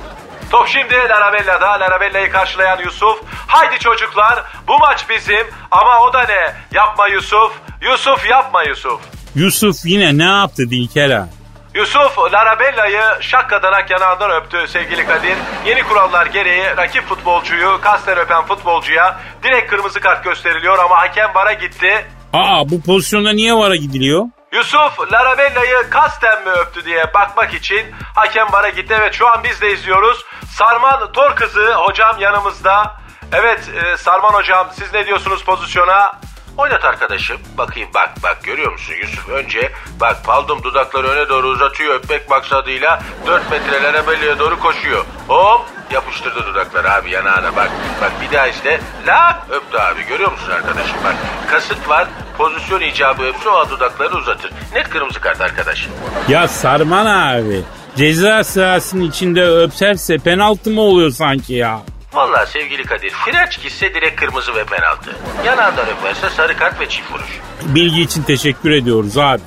Top 0.51 0.69
şimdi 0.69 0.95
Larabella'da. 0.95 1.81
Larabella'yı 1.81 2.33
karşılayan 2.33 2.79
Yusuf. 2.85 3.19
Haydi 3.47 3.79
çocuklar 3.79 4.45
bu 4.69 4.79
maç 4.79 5.05
bizim 5.11 5.47
ama 5.71 6.01
o 6.01 6.13
da 6.13 6.23
ne? 6.23 6.55
Yapma 6.73 7.09
Yusuf. 7.09 7.53
Yusuf 7.83 8.31
yapma 8.31 8.63
Yusuf. 8.63 9.01
Yusuf 9.35 9.77
yine 9.85 10.19
ne 10.19 10.25
yaptı 10.25 10.71
Dilker 10.71 11.11
abi? 11.11 11.29
Yusuf 11.75 12.19
Larabella'yı 12.33 13.03
şakkadanak 13.21 13.91
yanağından 13.91 14.31
öptü 14.31 14.69
sevgili 14.69 15.07
Kadir. 15.07 15.37
Yeni 15.67 15.83
kurallar 15.83 16.27
gereği 16.27 16.65
rakip 16.77 17.05
futbolcuyu 17.05 17.79
kasten 17.83 18.19
öpen 18.19 18.43
futbolcuya 18.47 19.21
direkt 19.43 19.71
kırmızı 19.71 20.01
kart 20.01 20.25
gösteriliyor 20.25 20.79
ama 20.79 20.97
hakem 20.99 21.35
vara 21.35 21.53
gitti. 21.53 22.05
Aa 22.33 22.69
bu 22.69 22.83
pozisyonda 22.83 23.33
niye 23.33 23.55
vara 23.55 23.77
gidiliyor? 23.77 24.25
Yusuf 24.57 25.13
Larabella'yı 25.13 25.91
kasten 25.91 26.45
mi 26.45 26.51
öptü 26.51 26.85
diye 26.85 27.15
bakmak 27.15 27.55
için 27.55 27.95
hakem 28.15 28.53
vara 28.53 28.69
gitti. 28.69 28.97
Evet 29.01 29.15
şu 29.15 29.29
an 29.29 29.45
biz 29.45 29.61
de 29.61 29.73
izliyoruz. 29.73 30.25
Sarman 30.49 31.13
Tor 31.13 31.37
kızı 31.37 31.75
hocam 31.75 32.17
yanımızda. 32.19 32.97
Evet 33.33 33.71
e, 33.75 33.97
Sarman 33.97 34.33
hocam 34.33 34.69
siz 34.73 34.95
ne 34.95 35.07
diyorsunuz 35.07 35.45
pozisyona? 35.45 36.13
Oynat 36.59 36.85
arkadaşım. 36.85 37.37
Bakayım 37.59 37.89
bak 37.95 38.11
bak 38.23 38.39
görüyor 38.45 38.73
musun 38.73 38.95
Yusuf? 39.03 39.29
Önce 39.29 39.73
bak 40.01 40.25
paldum 40.25 40.63
dudakları 40.63 41.07
öne 41.07 41.29
doğru 41.29 41.47
uzatıyor 41.47 41.95
öpmek 41.95 42.31
maksadıyla 42.31 43.03
4 43.27 43.51
metre 43.51 43.83
Larabella'ya 43.83 44.39
doğru 44.39 44.61
koşuyor. 44.61 45.05
Hop 45.29 45.61
yapıştırdı 45.93 46.47
dudakları 46.47 46.93
abi 46.93 47.11
yanağına 47.11 47.57
bak. 47.57 47.71
Bak 48.01 48.13
bir 48.23 48.37
daha 48.37 48.47
işte 48.47 48.81
la 49.07 49.47
öptü 49.51 49.79
abi 49.79 50.07
görüyor 50.07 50.33
musun 50.33 50.51
arkadaşım 50.51 50.97
bak. 51.05 51.15
Kasıt 51.51 51.89
var 51.89 52.09
pozisyon 52.39 52.81
icabı 52.81 53.23
öpse 53.23 53.49
o 53.49 53.71
dudakları 53.71 54.17
uzatır. 54.17 54.51
Net 54.75 54.89
kırmızı 54.89 55.21
kart 55.21 55.41
arkadaş. 55.41 55.89
Ya 56.29 56.49
Sarman 56.49 57.07
abi 57.07 57.63
ceza 57.97 58.45
sahasının 58.45 59.05
içinde 59.05 59.45
öpserse 59.47 60.19
penaltı 60.19 60.71
mı 60.71 60.81
oluyor 60.81 61.11
sanki 61.11 61.55
ya? 61.55 61.81
Vallahi 62.17 62.51
sevgili 62.51 62.85
Kadir 62.85 63.11
French 63.11 63.63
gitse 63.63 63.95
direkt 63.95 64.21
kırmızı 64.21 64.55
ve 64.55 64.65
penaltı. 64.65 65.17
Yanağından 65.47 65.87
öperse 65.89 66.31
sarı 66.31 66.57
kart 66.57 66.81
ve 66.81 66.89
çift 66.89 67.11
vuruş. 67.13 67.41
Bilgi 67.63 68.03
için 68.03 68.23
teşekkür 68.23 68.71
ediyoruz 68.71 69.19
abi. 69.19 69.43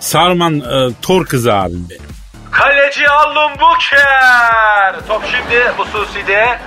Sarman 0.00 0.60
e, 0.60 0.88
Tor 1.02 1.26
kızı 1.26 1.54
abim 1.54 1.86
benim. 1.90 2.02
Kaleci 2.50 3.08
Allum 3.08 3.52
Buker. 3.52 4.94
Top 5.08 5.22
şimdi 5.30 5.72
bu 5.78 5.84
Susi'de. 5.84 6.58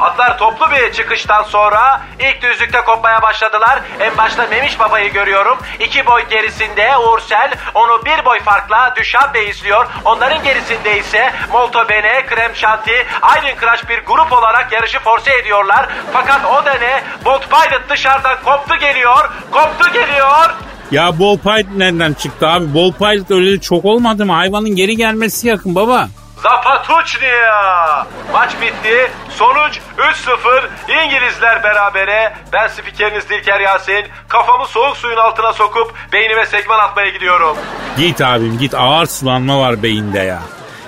Atlar 0.00 0.38
toplu 0.38 0.70
bir 0.70 0.92
çıkıştan 0.92 1.42
sonra 1.42 2.00
ilk 2.20 2.42
düzlükte 2.42 2.80
kopmaya 2.80 3.22
başladılar. 3.22 3.80
En 4.00 4.16
başta 4.16 4.46
Memiş 4.46 4.80
Baba'yı 4.80 5.12
görüyorum. 5.12 5.58
İki 5.80 6.06
boy 6.06 6.22
gerisinde 6.30 6.96
Ursel 6.96 7.50
onu 7.74 8.04
bir 8.04 8.24
boy 8.24 8.40
farkla 8.40 8.94
Düşan 8.96 9.34
Bey 9.34 9.48
izliyor. 9.50 9.86
Onların 10.04 10.42
gerisinde 10.44 10.98
ise 10.98 11.32
Molto 11.52 11.88
Bene, 11.88 12.26
Krem 12.26 12.54
Şanti, 12.54 13.06
Iron 13.22 13.60
Crush 13.60 13.88
bir 13.88 13.98
grup 14.04 14.32
olarak 14.32 14.72
yarışı 14.72 14.98
force 14.98 15.32
ediyorlar. 15.32 15.88
Fakat 16.12 16.40
o 16.44 16.64
da 16.66 16.74
ne? 16.74 17.02
Bolt 17.24 17.42
Pilot 17.50 17.88
dışarıdan 17.88 18.36
koptu 18.44 18.76
geliyor. 18.76 19.30
Koptu 19.50 19.92
geliyor. 19.92 20.54
Ya 20.90 21.18
Ball 21.18 21.38
Pilot 21.38 21.76
nereden 21.76 22.12
çıktı 22.14 22.48
abi? 22.48 22.74
Ball 22.74 22.92
Pilot 22.92 23.30
öyle 23.30 23.60
çok 23.60 23.84
olmadı 23.84 24.26
mı? 24.26 24.32
Hayvanın 24.32 24.70
geri 24.76 24.96
gelmesi 24.96 25.48
yakın 25.48 25.74
baba. 25.74 26.08
Zapatuchnia. 26.42 28.06
Maç 28.32 28.52
bitti. 28.62 29.10
Sonuç 29.30 29.78
3-0. 29.98 30.68
İngilizler 31.04 31.62
berabere. 31.62 32.32
Ben 32.52 32.68
spikeriniz 32.68 33.28
Dilker 33.28 33.60
Yasin. 33.60 34.04
Kafamı 34.28 34.66
soğuk 34.66 34.96
suyun 34.96 35.16
altına 35.16 35.52
sokup 35.52 35.94
beynime 36.12 36.46
sekman 36.46 36.78
atmaya 36.78 37.08
gidiyorum. 37.10 37.56
Git 37.96 38.20
abim 38.20 38.58
git 38.58 38.74
ağır 38.74 39.06
sulanma 39.06 39.60
var 39.60 39.82
beyinde 39.82 40.18
ya. 40.18 40.38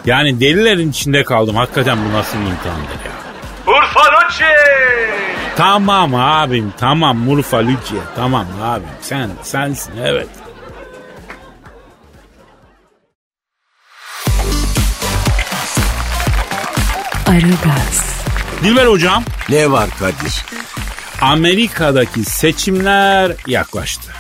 Yani 0.05 0.41
delilerin 0.41 0.91
içinde 0.91 1.25
kaldım. 1.25 1.57
Hakikaten 1.57 1.99
bu 2.05 2.17
nasıl 2.19 2.39
imtihandır 2.39 3.05
ya. 3.05 3.13
Urfanucci. 3.67 4.45
Tamam 5.57 6.15
abim 6.15 6.73
tamam 6.79 7.17
Murfa 7.17 7.59
Lucia 7.59 8.01
tamam 8.17 8.47
abim 8.65 8.89
sen 9.01 9.31
sensin 9.43 9.93
evet. 10.05 10.29
Aragaz, 17.31 18.05
Dilber 18.65 18.87
hocam 18.87 19.25
Ne 19.49 19.71
var 19.71 19.91
Kadir? 19.99 20.45
Amerika'daki 21.23 22.25
seçimler 22.25 23.33
yaklaştı. 23.47 24.13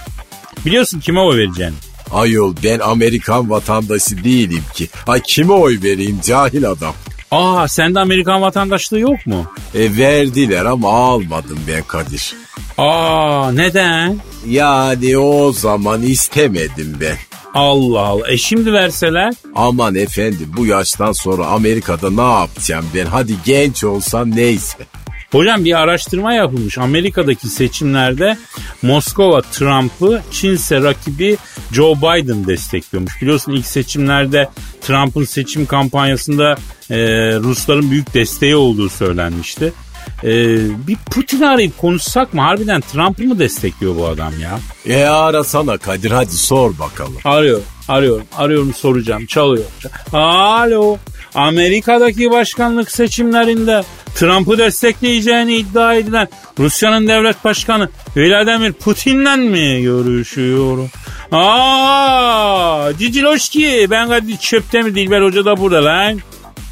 Biliyorsun 0.67 1.00
kime 1.00 1.21
oy 1.21 1.38
vereceğini. 1.38 1.75
Ayol 2.11 2.55
ben 2.64 2.79
Amerikan 2.79 3.50
vatandaşı 3.50 4.25
değilim 4.25 4.64
ki. 4.75 4.88
Ha 5.07 5.19
kime 5.19 5.52
oy 5.52 5.79
vereyim 5.83 6.21
cahil 6.26 6.71
adam. 6.71 6.95
Aa 7.31 7.69
sende 7.69 8.00
Amerikan 8.00 8.43
vatandaşlığı 8.43 8.99
yok 8.99 9.26
mu? 9.26 9.47
E 9.75 9.97
verdiler 9.97 10.64
ama 10.64 10.93
almadım 10.93 11.59
ben 11.69 11.83
Kadir. 11.83 12.35
Aa 12.79 13.52
neden? 13.52 14.19
Yani 14.47 15.19
o 15.19 15.52
zaman 15.52 16.02
istemedim 16.02 16.97
ben. 17.00 17.17
Allah 17.54 18.00
Allah. 18.00 18.28
E 18.28 18.37
şimdi 18.37 18.73
verseler? 18.73 19.35
Aman 19.54 19.95
efendim 19.95 20.52
bu 20.57 20.66
yaştan 20.66 21.12
sonra 21.12 21.47
Amerika'da 21.47 22.11
ne 22.11 22.40
yapacağım 22.40 22.87
ben? 22.95 23.07
Hadi 23.07 23.35
genç 23.45 23.85
olsam 23.85 24.37
neyse. 24.37 24.78
Hocam 25.33 25.64
bir 25.64 25.78
araştırma 25.80 26.35
yapılmış. 26.35 26.78
Amerika'daki 26.78 27.49
seçimlerde 27.49 28.38
Moskova 28.83 29.40
Trump'ı, 29.40 30.23
Çin 30.30 30.50
ise 30.50 30.83
rakibi 30.83 31.37
Joe 31.73 31.97
Biden 31.97 32.47
destekliyormuş. 32.47 33.23
Biliyorsun 33.23 33.52
ilk 33.52 33.66
seçimlerde 33.66 34.49
Trump'ın 34.80 35.25
seçim 35.25 35.66
kampanyasında 35.66 36.57
e, 36.90 36.99
Rusların 37.35 37.90
büyük 37.90 38.14
desteği 38.14 38.57
olduğu 38.57 38.88
söylenmişti. 38.88 39.73
Ee, 40.25 40.87
bir 40.87 40.97
Putin 41.11 41.43
arayıp 41.43 41.79
konuşsak 41.79 42.35
mı? 42.35 42.41
Harbiden 42.41 42.81
Trump'ı 42.81 43.23
mı 43.23 43.39
destekliyor 43.39 43.97
bu 43.97 44.07
adam 44.07 44.33
ya? 44.41 44.61
E 44.87 45.05
arasana 45.05 45.79
Kadir 45.79 46.11
hadi 46.11 46.33
sor 46.37 46.79
bakalım. 46.79 47.17
Arıyor, 47.25 47.61
arıyorum, 47.89 48.25
arıyorum 48.37 48.75
soracağım, 48.75 49.27
çalıyor. 49.27 49.65
Alo, 50.12 50.97
Amerika'daki 51.35 52.31
başkanlık 52.31 52.91
seçimlerinde 52.91 53.83
Trump'ı 54.15 54.59
destekleyeceğini 54.59 55.57
iddia 55.57 55.95
edilen 55.95 56.29
Rusya'nın 56.59 57.09
devlet 57.09 57.45
başkanı 57.45 57.89
Vladimir 58.17 58.73
Putin'le 58.73 59.37
mi 59.37 59.83
görüşüyorum? 59.83 60.91
Aa, 61.33 62.93
Ciciloşki, 62.99 63.87
ben 63.91 64.09
Kadir 64.09 64.37
Çöptemir 64.37 64.95
Dilber 64.95 65.23
Hoca 65.23 65.45
da 65.45 65.57
burada 65.57 65.85
lan. 65.85 66.21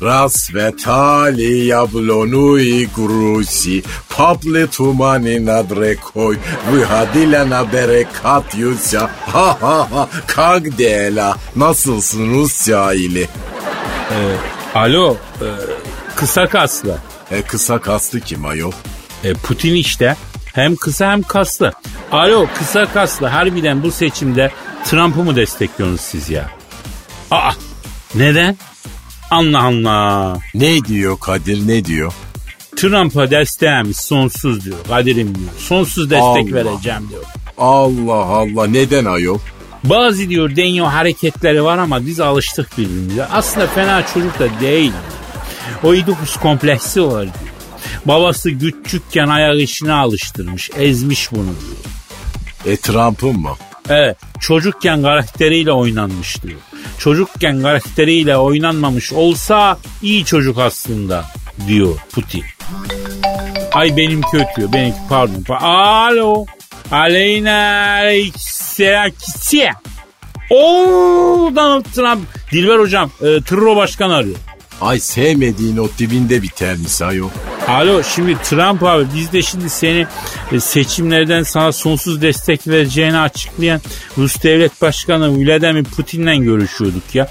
Rasvetali 0.02 1.67
yablonui 1.67 2.88
grusi, 2.97 3.83
paple 4.17 4.67
tumani 4.67 5.47
nadrekoj, 5.47 6.37
vyhadila 6.73 7.50
na 7.50 7.73
berekat 7.73 8.55
yusya, 8.55 9.11
ha 9.26 9.57
ha 9.61 9.88
ha, 9.90 10.09
kagdela, 10.26 11.37
nasılsın 11.57 12.35
Rusya 12.35 12.93
ile? 12.93 13.28
Alo, 14.75 15.17
e, 15.40 15.47
kısa 16.17 16.47
kaslı. 16.47 16.99
E 17.31 17.43
kısa 17.43 17.81
kastı 17.81 18.21
kim 18.21 18.47
ayol? 18.47 18.73
E, 19.25 19.35
Putin 19.35 19.75
işte. 19.75 20.17
Hem 20.55 20.76
kısa 20.76 21.12
hem 21.12 21.23
kaslı. 21.23 21.73
Alo 22.12 22.47
kısa 22.59 22.93
kaslı 22.93 23.26
harbiden 23.26 23.83
bu 23.83 23.90
seçimde 23.90 24.50
Trump'ı 24.85 25.25
mı 25.25 25.37
destekliyorsunuz 25.37 26.00
siz 26.00 26.31
ya? 26.31 26.50
Aa 27.31 27.50
neden? 28.14 28.57
Allah 29.30 29.62
Allah. 29.62 30.38
Ne 30.54 30.85
diyor 30.85 31.18
Kadir 31.20 31.68
ne 31.68 31.85
diyor? 31.85 32.12
Trump'a 32.76 33.30
desteğimiz 33.30 33.97
sonsuz 33.97 34.64
diyor. 34.64 34.76
Kadir'im 34.88 35.35
diyor. 35.35 35.50
Sonsuz 35.58 36.11
destek 36.11 36.25
Allah. 36.25 36.54
vereceğim 36.54 37.08
diyor. 37.11 37.25
Allah 37.58 38.25
Allah 38.25 38.66
neden 38.66 39.04
ayol? 39.04 39.38
Bazı 39.85 40.28
diyor 40.28 40.56
denyo 40.56 40.85
hareketleri 40.85 41.64
var 41.64 41.78
ama 41.78 42.06
biz 42.06 42.20
alıştık 42.20 42.78
birbirimize. 42.78 43.25
Aslında 43.26 43.66
fena 43.66 44.06
çocuk 44.14 44.38
da 44.38 44.61
değil. 44.61 44.92
O 45.82 45.94
İdopus 45.94 46.37
kompleksi 46.37 47.04
var 47.04 47.23
diyor. 47.23 47.35
Babası 48.04 48.58
küçükken 48.58 49.26
ayak 49.28 49.61
işine 49.61 49.92
alıştırmış, 49.92 50.70
ezmiş 50.78 51.32
bunu 51.32 51.44
diyor. 51.44 52.75
E 52.75 52.76
Trump'ın 52.76 53.40
mı? 53.40 53.50
Evet 53.88 54.16
çocukken 54.40 55.02
karakteriyle 55.02 55.73
oynanmış 55.73 56.42
diyor. 56.42 56.61
Çocukken 56.99 57.62
karakteriyle 57.62 58.37
oynanmamış 58.37 59.12
olsa 59.12 59.78
iyi 60.02 60.25
çocuk 60.25 60.59
aslında 60.59 61.25
diyor 61.67 61.95
Putin. 62.12 62.45
Ay 63.73 63.97
benim 63.97 64.21
kötü 64.23 64.73
benimki 64.73 64.99
pardon. 65.09 65.43
Pa- 65.43 65.59
Alo. 66.11 66.45
Aleyna 66.93 68.00
Seyakitsiye. 68.38 69.73
Oo 70.50 71.50
Donald 71.57 71.85
Trump. 71.85 72.21
Dilber 72.52 72.78
hocam 72.78 73.11
e, 73.21 73.43
Truro 73.43 73.76
Başkan 73.76 74.11
arıyor. 74.11 74.37
Ay 74.80 75.00
sevmediğin 75.00 75.76
o 75.76 75.88
dibinde 75.99 76.42
biter 76.42 76.76
mi 76.76 77.06
ayol? 77.06 77.28
Alo 77.68 78.02
şimdi 78.02 78.37
Trump 78.42 78.82
abi 78.82 79.06
biz 79.16 79.32
de 79.32 79.42
şimdi 79.42 79.70
seni 79.70 80.06
e, 80.52 80.61
seçimlerden 80.61 81.42
sana 81.42 81.73
sonsuz 81.73 82.23
destek 82.23 82.68
vereceğini 82.68 83.18
açıklayan 83.18 83.80
Rus 84.18 84.42
devlet 84.42 84.82
başkanı 84.82 85.38
Vladimir 85.38 85.85
Putin'le 85.85 86.42
görüşüyorduk 86.42 87.14
ya. 87.14 87.30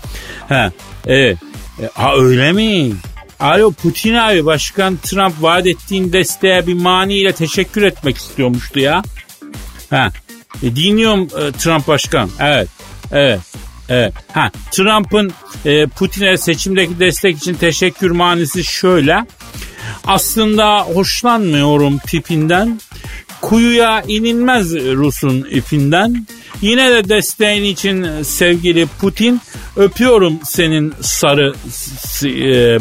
Ha 0.49 0.71
evet. 1.05 1.37
E, 1.81 1.89
ha 1.93 2.15
öyle 2.15 2.51
mi? 2.51 2.91
Alo 3.39 3.71
Putin 3.71 4.13
abi 4.13 4.45
başkan 4.45 4.97
Trump 4.97 5.33
vaat 5.41 5.67
ettiğin 5.67 6.13
desteğe 6.13 6.67
bir 6.67 6.73
maniyle 6.73 7.33
teşekkür 7.33 7.83
etmek 7.83 8.17
istiyormuştu 8.17 8.79
ya. 8.79 9.03
Ha 9.89 10.11
e, 10.63 10.75
dinliyorum 10.75 11.23
e, 11.23 11.51
Trump 11.51 11.87
başkan. 11.87 12.29
Evet. 12.39 12.67
Evet. 13.11 13.39
Evet. 13.89 14.13
Ha 14.34 14.51
Trump'ın 14.71 15.32
e, 15.65 15.88
Putin'e 15.88 16.38
seçimdeki 16.38 17.00
destek 17.00 17.38
için 17.38 17.54
teşekkür 17.54 18.12
manisi 18.12 18.63
şöyle. 18.63 19.26
Aslında 20.08 20.80
hoşlanmıyorum 20.80 21.97
tipinden. 21.97 22.80
Kuyuya 23.41 24.04
inilmez 24.08 24.73
Rus'un 24.76 25.47
ipinden. 25.52 26.26
Yine 26.62 26.91
de 26.91 27.10
desteğin 27.10 27.63
için 27.63 28.23
sevgili 28.23 28.88
Putin 29.02 29.41
öpüyorum 29.76 30.39
senin 30.43 30.93
sarı 31.02 31.54
e, 32.26 32.78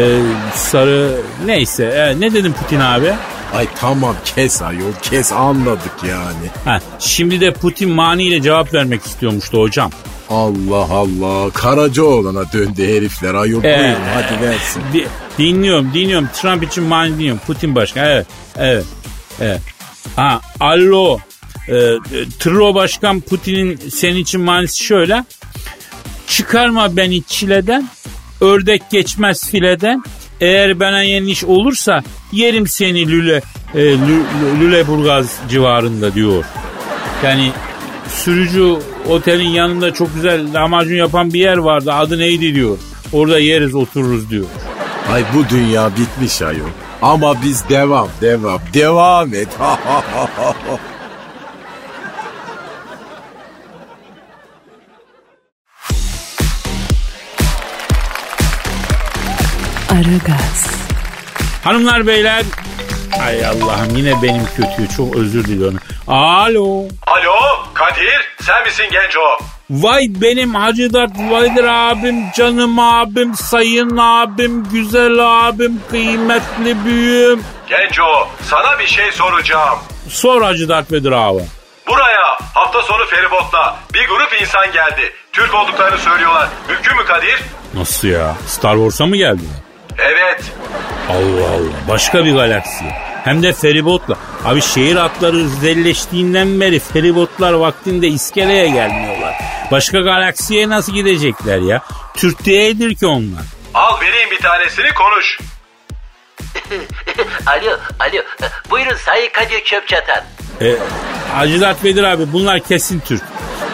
e, 0.00 0.20
sarı 0.54 1.20
neyse 1.46 1.84
E, 1.84 2.20
ne 2.20 2.32
dedim 2.34 2.52
Putin 2.52 2.80
abi? 2.80 3.14
Ay 3.54 3.68
tamam 3.80 4.16
kes 4.24 4.62
ayol 4.62 4.92
kes 5.02 5.32
anladık 5.32 5.92
yani. 6.08 6.48
Ha, 6.64 6.80
şimdi 6.98 7.40
de 7.40 7.52
Putin 7.52 7.90
maniyle 7.90 8.42
cevap 8.42 8.74
vermek 8.74 9.02
istiyormuştu 9.04 9.60
hocam. 9.60 9.90
Allah 10.30 10.86
Allah 10.92 11.50
Karacaoğlan'a 11.50 12.52
döndü 12.52 12.96
herifler 12.96 13.34
ayol 13.34 13.64
Ee, 13.64 13.78
buyurun 13.78 14.02
hadi 14.14 14.42
versin. 14.42 14.82
Di- 14.92 15.06
dinliyorum 15.38 15.90
dinliyorum 15.94 16.28
Trump 16.34 16.62
için 16.64 16.84
mani 16.84 17.14
dinliyorum 17.14 17.40
Putin 17.46 17.74
başkan 17.74 18.04
evet 18.04 18.26
evet 18.56 18.84
evet. 19.40 19.60
Ha 20.16 20.40
alo 20.60 21.18
e, 21.68 21.74
e, 21.76 21.96
Tro 22.38 22.74
başkan 22.74 23.20
Putin'in 23.20 23.76
senin 23.76 24.16
için 24.16 24.40
manisi 24.40 24.84
şöyle 24.84 25.24
çıkarma 26.26 26.96
beni 26.96 27.22
çileden 27.22 27.88
ördek 28.40 28.82
geçmez 28.90 29.50
fileden 29.50 30.02
eğer 30.40 30.80
bana 30.80 31.02
yeniş 31.02 31.44
olursa 31.44 32.02
yerim 32.32 32.66
seni 32.66 33.08
Lüle 33.08 33.42
e, 33.74 33.78
Lü- 33.78 33.96
Lü- 34.42 34.60
Lüleburgaz 34.60 35.36
civarında 35.50 36.14
diyor. 36.14 36.44
Yani 37.24 37.52
sürücü 38.08 38.74
otelin 39.08 39.48
yanında 39.48 39.94
çok 39.94 40.14
güzel 40.14 40.54
lahmacun 40.54 40.96
yapan 40.96 41.32
bir 41.32 41.40
yer 41.40 41.56
vardı 41.56 41.92
adı 41.92 42.18
neydi 42.18 42.54
diyor. 42.54 42.78
Orada 43.12 43.38
yeriz 43.38 43.74
otururuz 43.74 44.30
diyor. 44.30 44.46
Ay 45.12 45.24
bu 45.34 45.48
dünya 45.48 45.90
bitmiş 45.96 46.42
ayol. 46.42 46.68
Ama 47.02 47.42
biz 47.42 47.68
devam 47.68 48.08
devam 48.20 48.60
devam 48.74 49.34
et. 49.34 49.48
Aragaz, 59.90 60.67
Hanımlar 61.68 62.06
beyler 62.06 62.42
Ay 63.26 63.46
Allah'ım 63.46 63.96
yine 63.96 64.22
benim 64.22 64.46
kötü 64.56 64.96
çok 64.96 65.16
özür 65.16 65.44
diliyorum. 65.44 65.78
Alo. 66.06 66.84
Alo 67.06 67.34
Kadir 67.74 68.36
sen 68.40 68.64
misin 68.64 68.84
genco? 68.92 69.38
Vay 69.70 70.06
benim 70.08 70.54
Hacı 70.54 70.92
Dert 70.92 71.10
Vaydır 71.30 71.64
abim, 71.64 72.16
canım 72.36 72.78
abim, 72.78 73.34
sayın 73.34 73.96
abim, 73.96 74.64
güzel 74.72 75.18
abim, 75.48 75.80
kıymetli 75.90 76.84
büyüğüm. 76.84 77.44
Genco 77.68 78.28
sana 78.42 78.78
bir 78.78 78.86
şey 78.86 79.12
soracağım. 79.12 79.78
Sor 80.08 80.42
Hacı 80.42 80.68
Dert 80.68 80.92
Vedir 80.92 81.12
abi. 81.12 81.42
Buraya 81.88 82.38
hafta 82.54 82.82
sonu 82.82 83.06
feribotla 83.06 83.76
bir 83.94 84.08
grup 84.08 84.40
insan 84.42 84.72
geldi. 84.72 85.12
Türk 85.32 85.54
olduklarını 85.54 85.98
söylüyorlar. 85.98 86.48
Mümkün 86.68 86.96
mü 86.96 87.04
Kadir? 87.04 87.40
Nasıl 87.74 88.08
ya? 88.08 88.34
Star 88.46 88.74
Wars'a 88.74 89.06
mı 89.06 89.16
geldiler? 89.16 89.54
Evet. 89.98 90.44
Allah 91.08 91.50
Allah. 91.50 91.88
Başka 91.88 92.24
bir 92.24 92.34
galaksi. 92.34 92.84
Hem 93.24 93.42
de 93.42 93.52
feribotla. 93.52 94.16
Abi 94.44 94.62
şehir 94.62 94.96
hatları 94.96 95.36
özelleştiğinden 95.36 96.60
beri 96.60 96.78
feribotlar 96.78 97.52
vaktinde 97.52 98.08
iskeleye 98.08 98.68
gelmiyorlar. 98.68 99.34
Başka 99.70 100.00
galaksiye 100.00 100.68
nasıl 100.68 100.92
gidecekler 100.92 101.58
ya? 101.58 101.82
Türk 102.16 102.46
değildir 102.46 102.94
ki 102.94 103.06
onlar. 103.06 103.42
Al 103.74 104.00
vereyim 104.00 104.30
bir 104.30 104.38
tanesini 104.38 104.94
konuş. 104.94 105.38
alo, 107.46 107.78
alo. 108.00 108.22
Buyurun 108.70 108.96
Sayın 108.96 109.30
Kadir 109.32 109.64
Çöpçatan. 109.64 110.24
E, 110.60 110.76
Hacı 111.34 111.60
Dert 111.60 111.84
Vedir 111.84 112.02
abi 112.02 112.32
bunlar 112.32 112.60
kesin 112.60 113.00
Türk. 113.00 113.22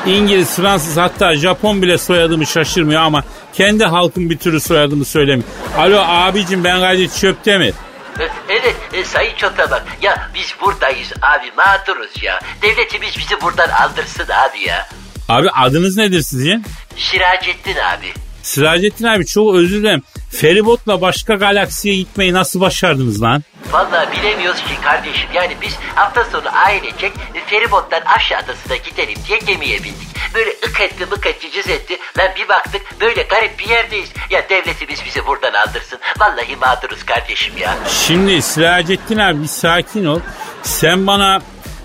İngiliz, 0.06 0.56
Fransız 0.56 0.96
hatta 0.96 1.34
Japon 1.36 1.82
bile 1.82 1.98
soyadımı 1.98 2.46
şaşırmıyor 2.46 3.00
ama 3.02 3.24
kendi 3.52 3.84
halkım 3.84 4.30
bir 4.30 4.38
türlü 4.38 4.60
soyadımı 4.60 5.04
söylemiyor. 5.04 5.48
Alo 5.78 5.98
abicim 6.06 6.64
ben 6.64 6.80
Kadir 6.80 7.08
Çöptemir. 7.08 7.74
E, 8.20 8.28
Evet, 8.48 8.76
e, 8.92 9.04
Sayın 9.04 9.36
Çöpçatan. 9.36 9.80
Ya 10.02 10.30
biz 10.34 10.54
buradayız 10.60 11.12
abi, 11.22 11.52
mağduruz 11.56 12.22
ya. 12.22 12.40
Devletimiz 12.62 13.18
bizi 13.18 13.40
buradan 13.42 13.68
aldırsın 13.68 14.24
abi 14.24 14.60
ya. 14.68 14.88
Abi 15.28 15.50
adınız 15.50 15.96
nedir 15.96 16.22
sizin? 16.22 16.64
Şiracettin 16.96 17.74
abi. 17.76 18.23
Siracettin 18.44 19.04
abi 19.04 19.26
çok 19.26 19.54
özür 19.54 19.82
dilerim. 19.82 20.02
Feribotla 20.30 21.00
başka 21.00 21.34
galaksiye 21.34 21.96
gitmeyi 21.96 22.32
nasıl 22.32 22.60
başardınız 22.60 23.22
lan? 23.22 23.42
Vallahi 23.72 24.18
bilemiyoruz 24.18 24.60
ki 24.60 24.80
kardeşim. 24.82 25.28
Yani 25.34 25.56
biz 25.62 25.76
hafta 25.94 26.24
sonu 26.24 26.48
ailecek 26.66 27.12
feribottan 27.46 28.00
aşağı 28.16 28.38
adasına 28.38 28.76
gidelim 28.76 29.18
diye 29.28 29.38
gemiye 29.38 29.78
bindik. 29.78 30.08
Böyle 30.34 30.50
ık 30.50 30.80
etti 30.80 31.06
mık 31.10 31.26
etti 31.26 31.50
cız 31.50 31.68
etti. 31.68 31.98
Lan 32.18 32.28
bir 32.36 32.48
baktık 32.48 32.82
böyle 33.00 33.22
garip 33.22 33.58
bir 33.58 33.68
yerdeyiz. 33.68 34.08
Ya 34.30 34.48
devletimiz 34.48 35.04
bizi 35.06 35.26
buradan 35.26 35.52
aldırsın. 35.54 35.98
Vallahi 36.20 36.56
mağduruz 36.56 37.06
kardeşim 37.06 37.54
ya. 37.56 37.74
Şimdi 38.06 38.42
Siracettin 38.42 39.18
abi 39.18 39.42
bir 39.42 39.46
sakin 39.48 40.04
ol. 40.04 40.20
Sen 40.62 41.06
bana 41.06 41.38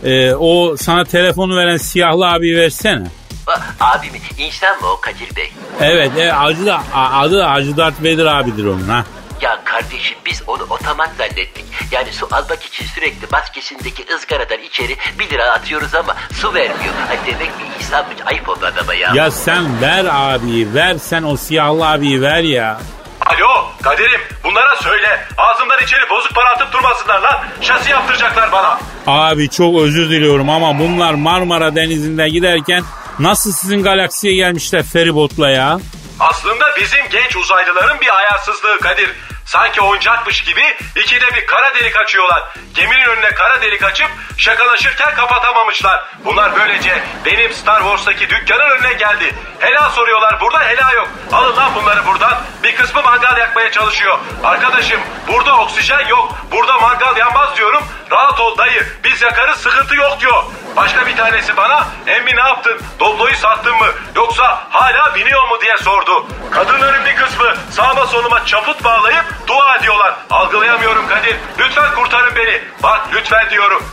e, 0.04 0.34
o 0.34 0.78
sana 0.78 1.04
telefonu 1.04 1.58
veren 1.58 1.78
siyahlı 1.78 2.28
abi 2.32 2.56
versene. 2.58 3.08
A- 3.50 3.86
Abi 3.92 4.12
mi? 4.12 4.20
İnsan 4.38 4.82
mı 4.82 4.88
o 4.88 5.02
Kadir 5.02 5.36
Bey? 5.36 5.54
Evet, 5.82 6.12
evet 6.18 6.34
adı, 6.38 6.66
da, 6.66 6.82
adı 6.96 7.42
Hacı 7.42 7.78
Dert 7.78 8.04
Vedir 8.04 8.26
abidir 8.26 8.66
onun 8.66 8.88
ha. 8.88 9.04
Ya 9.42 9.60
kardeşim 9.64 10.18
biz 10.26 10.44
onu 10.48 10.64
otomat 10.70 11.10
zannettik. 11.18 11.66
Yani 11.92 12.12
su 12.14 12.28
almak 12.32 12.64
için 12.64 12.86
sürekli 12.86 13.28
maskesindeki 13.32 14.06
ızgaradan 14.16 14.60
içeri 14.62 14.96
bir 15.20 15.30
lira 15.30 15.52
atıyoruz 15.52 15.96
ama 15.96 16.16
su 16.34 16.54
vermiyor. 16.54 16.94
Ay 17.10 17.18
demek 17.26 17.52
bir 17.60 17.80
insanmış. 17.84 18.16
Ayıp 18.26 18.50
oldu 18.50 18.66
adama 18.66 18.94
ya. 18.94 19.12
Ya 19.16 19.32
sen 19.32 19.82
ver 19.82 20.06
abiyi 20.12 20.74
ver 20.74 20.98
sen 20.98 21.24
o 21.24 21.38
siyahlı 21.38 21.88
abiyi 21.88 22.22
ver 22.22 22.44
ya. 22.44 22.80
Alo 23.26 23.66
Kadir'im 23.84 24.22
bunlara 24.44 24.76
söyle. 24.76 25.20
Ağzımdan 25.38 25.80
içeri 25.84 26.10
bozuk 26.10 26.36
para 26.36 26.50
atıp 26.50 26.74
durmasınlar 26.74 27.22
lan. 27.22 27.44
Şasi 27.62 27.92
yaptıracaklar 27.92 28.52
bana. 28.52 28.80
Abi 29.08 29.50
çok 29.50 29.82
özür 29.82 30.10
diliyorum 30.10 30.50
ama 30.50 30.80
bunlar 30.80 31.14
Marmara 31.14 31.76
Denizi'nde 31.76 32.30
giderken 32.30 32.84
nasıl 33.20 33.52
sizin 33.54 33.84
galaksiye 33.84 34.36
gelmişler 34.36 34.84
feribotla 34.84 35.50
ya? 35.50 35.80
Aslında 36.20 36.66
bizim 36.82 37.10
genç 37.12 37.36
uzaylıların 37.36 38.02
bir 38.02 38.18
ayarsızlığı 38.18 38.80
Kadir. 38.80 39.10
Sanki 39.50 39.82
oyuncakmış 39.82 40.44
gibi 40.44 40.78
ikide 40.96 41.36
bir 41.36 41.46
kara 41.46 41.76
delik 41.76 41.98
açıyorlar. 41.98 42.44
Geminin 42.74 43.06
önüne 43.06 43.30
kara 43.30 43.62
delik 43.62 43.84
açıp 43.84 44.10
şakalaşırken 44.38 45.16
kapatamamışlar. 45.16 46.06
Bunlar 46.26 46.56
böylece 46.56 47.04
benim 47.26 47.54
Star 47.54 47.80
Wars'taki 47.80 48.30
dükkanın 48.30 48.70
önüne 48.70 48.94
geldi. 48.94 49.36
Hela 49.60 49.90
soruyorlar 49.90 50.42
burada 50.42 50.60
hela 50.60 50.92
yok. 50.92 51.08
Alın 51.32 51.56
lan 51.58 51.76
bunları 51.76 52.06
buradan. 52.06 52.42
Bir 52.64 52.76
kısmı 52.76 53.02
mangal 53.04 53.38
yakmaya 53.38 53.72
çalışıyor. 53.72 54.20
Arkadaşım 54.44 55.02
burada 55.28 55.58
oksijen 55.58 56.08
yok. 56.08 56.36
Burada 56.52 56.78
mangal 56.78 57.18
yanmaz 57.18 57.58
diyorum. 57.58 57.84
Rahat 58.12 58.40
ol 58.40 58.58
dayı. 58.58 58.88
Biz 59.04 59.22
yakarız 59.22 59.58
sıkıntı 59.62 59.96
yok 59.96 60.20
diyor. 60.20 60.44
Başka 60.76 61.08
bir 61.08 61.18
tanesi 61.18 61.58
bana 61.58 61.88
emmi 62.08 62.36
ne 62.36 62.42
yaptın? 62.42 62.82
Dobloyu 63.00 63.36
sattın 63.36 63.78
mı? 63.78 63.88
Yoksa 64.16 64.68
hala 64.70 65.16
biniyor 65.16 65.48
mu 65.48 65.62
diye 65.62 65.78
sordu. 65.78 66.28
Kadınların 66.52 67.06
bir 67.06 67.16
kısmı 67.16 67.56
sağıma 67.72 68.08
soluma 68.08 68.46
çaput 68.46 68.84
bağlayıp 68.84 69.26
dua 69.50 69.76
ediyorlar. 69.76 70.16
Algılayamıyorum 70.30 71.08
Kadir. 71.08 71.36
Lütfen 71.60 71.96
kurtarın 71.96 72.36
beni. 72.36 72.62
Bak 72.84 73.02
lütfen 73.14 73.50
diyorum. 73.50 73.84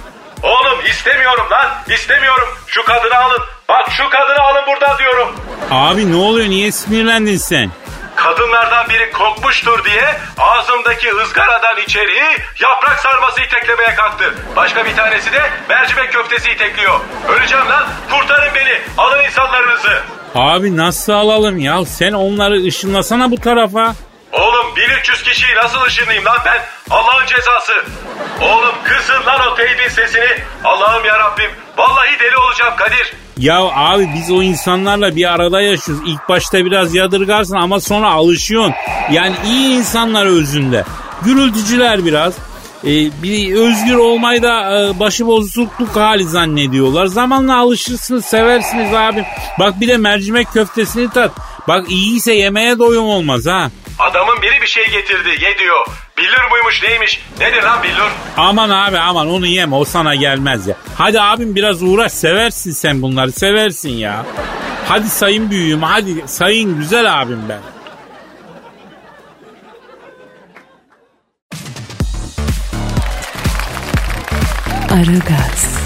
Oğlum 0.42 0.80
istemiyorum 0.90 1.46
lan. 1.50 1.70
istemiyorum. 1.88 2.48
Şu 2.66 2.84
kadını 2.84 3.16
alın. 3.18 3.42
Bak 3.68 3.88
şu 3.90 4.08
kadını 4.10 4.40
alın 4.40 4.62
buradan 4.66 4.98
diyorum. 4.98 5.36
Abi 5.70 6.12
ne 6.12 6.16
oluyor 6.16 6.46
niye 6.48 6.72
sinirlendin 6.72 7.36
sen? 7.36 7.70
Kadınlardan 8.16 8.88
biri 8.88 9.12
kokmuştur 9.12 9.84
diye 9.84 10.14
ağzımdaki 10.38 11.12
ızgaradan 11.16 11.76
içeri 11.76 12.18
yaprak 12.60 13.00
sarması 13.00 13.40
iteklemeye 13.42 13.94
kalktı. 13.94 14.34
Başka 14.56 14.84
bir 14.84 14.96
tanesi 14.96 15.32
de 15.32 15.50
mercimek 15.68 16.12
köftesi 16.12 16.50
itekliyor. 16.50 17.00
Öleceğim 17.28 17.68
lan 17.68 17.84
kurtarın 18.10 18.54
beni 18.54 18.78
alın 18.98 19.24
insanlarınızı. 19.24 20.02
Abi 20.34 20.76
nasıl 20.76 21.12
alalım 21.12 21.58
ya 21.58 21.84
sen 21.84 22.12
onları 22.12 22.54
ışınlasana 22.66 23.30
bu 23.30 23.40
tarafa. 23.40 23.94
Oğlum 24.40 24.76
1300 24.76 25.22
kişiyi 25.22 25.54
nasıl 25.56 25.82
ışınlayayım 25.82 26.24
lan 26.24 26.38
ben? 26.44 26.58
Allah'ın 26.90 27.26
cezası. 27.26 27.72
Oğlum 28.40 28.74
kısın 28.84 29.26
lan 29.26 29.40
o 29.52 29.54
teybin 29.54 29.88
sesini. 29.88 30.42
Allah'ım 30.64 31.04
ya 31.04 31.18
Rabbim. 31.18 31.50
Vallahi 31.76 32.18
deli 32.20 32.36
olacağım 32.36 32.76
Kadir. 32.76 33.12
Ya 33.38 33.58
abi 33.58 34.08
biz 34.14 34.30
o 34.30 34.42
insanlarla 34.42 35.16
bir 35.16 35.32
arada 35.34 35.60
yaşıyoruz. 35.60 36.04
İlk 36.08 36.28
başta 36.28 36.64
biraz 36.64 36.94
yadırgarsın 36.94 37.56
ama 37.56 37.80
sonra 37.80 38.10
alışıyorsun. 38.10 38.74
Yani 39.10 39.34
iyi 39.46 39.76
insanlar 39.78 40.26
özünde. 40.26 40.84
Gürültücüler 41.24 42.04
biraz. 42.04 42.34
Ee, 42.84 43.22
bir 43.22 43.54
özgür 43.54 43.94
olmayı 43.94 44.42
da 44.42 44.80
e, 44.80 45.00
başıbozukluk 45.00 45.96
hali 45.96 46.24
zannediyorlar. 46.24 47.06
Zamanla 47.06 47.58
alışırsınız, 47.58 48.24
seversiniz 48.24 48.94
abi. 48.94 49.24
Bak 49.58 49.80
bir 49.80 49.88
de 49.88 49.96
mercimek 49.96 50.52
köftesini 50.52 51.10
tat. 51.10 51.30
Bak 51.68 51.90
iyiyse 51.90 52.32
yemeğe 52.32 52.78
doyum 52.78 53.04
olmaz 53.04 53.46
ha. 53.46 53.70
Adamın 53.98 54.42
biri 54.42 54.62
bir 54.62 54.66
şey 54.66 54.90
getirdi 54.90 55.28
ye 55.28 55.58
diyor. 55.58 55.86
Billur 56.18 56.50
muymuş 56.50 56.82
neymiş? 56.82 57.20
Nedir 57.40 57.62
lan 57.62 57.82
billur? 57.82 58.10
Aman 58.36 58.70
abi 58.70 58.98
aman 58.98 59.28
onu 59.30 59.46
yeme 59.46 59.76
o 59.76 59.84
sana 59.84 60.14
gelmez 60.14 60.66
ya. 60.66 60.76
Hadi 60.98 61.20
abim 61.20 61.54
biraz 61.54 61.82
uğraş 61.82 62.12
seversin 62.12 62.70
sen 62.70 63.02
bunları 63.02 63.32
seversin 63.32 63.90
ya. 63.90 64.26
Hadi 64.88 65.08
sayın 65.10 65.50
büyüğüm 65.50 65.82
hadi 65.82 66.28
sayın 66.28 66.78
güzel 66.78 67.20
abim 67.22 67.40
ben. 67.48 67.60
Aragaz, 74.90 75.78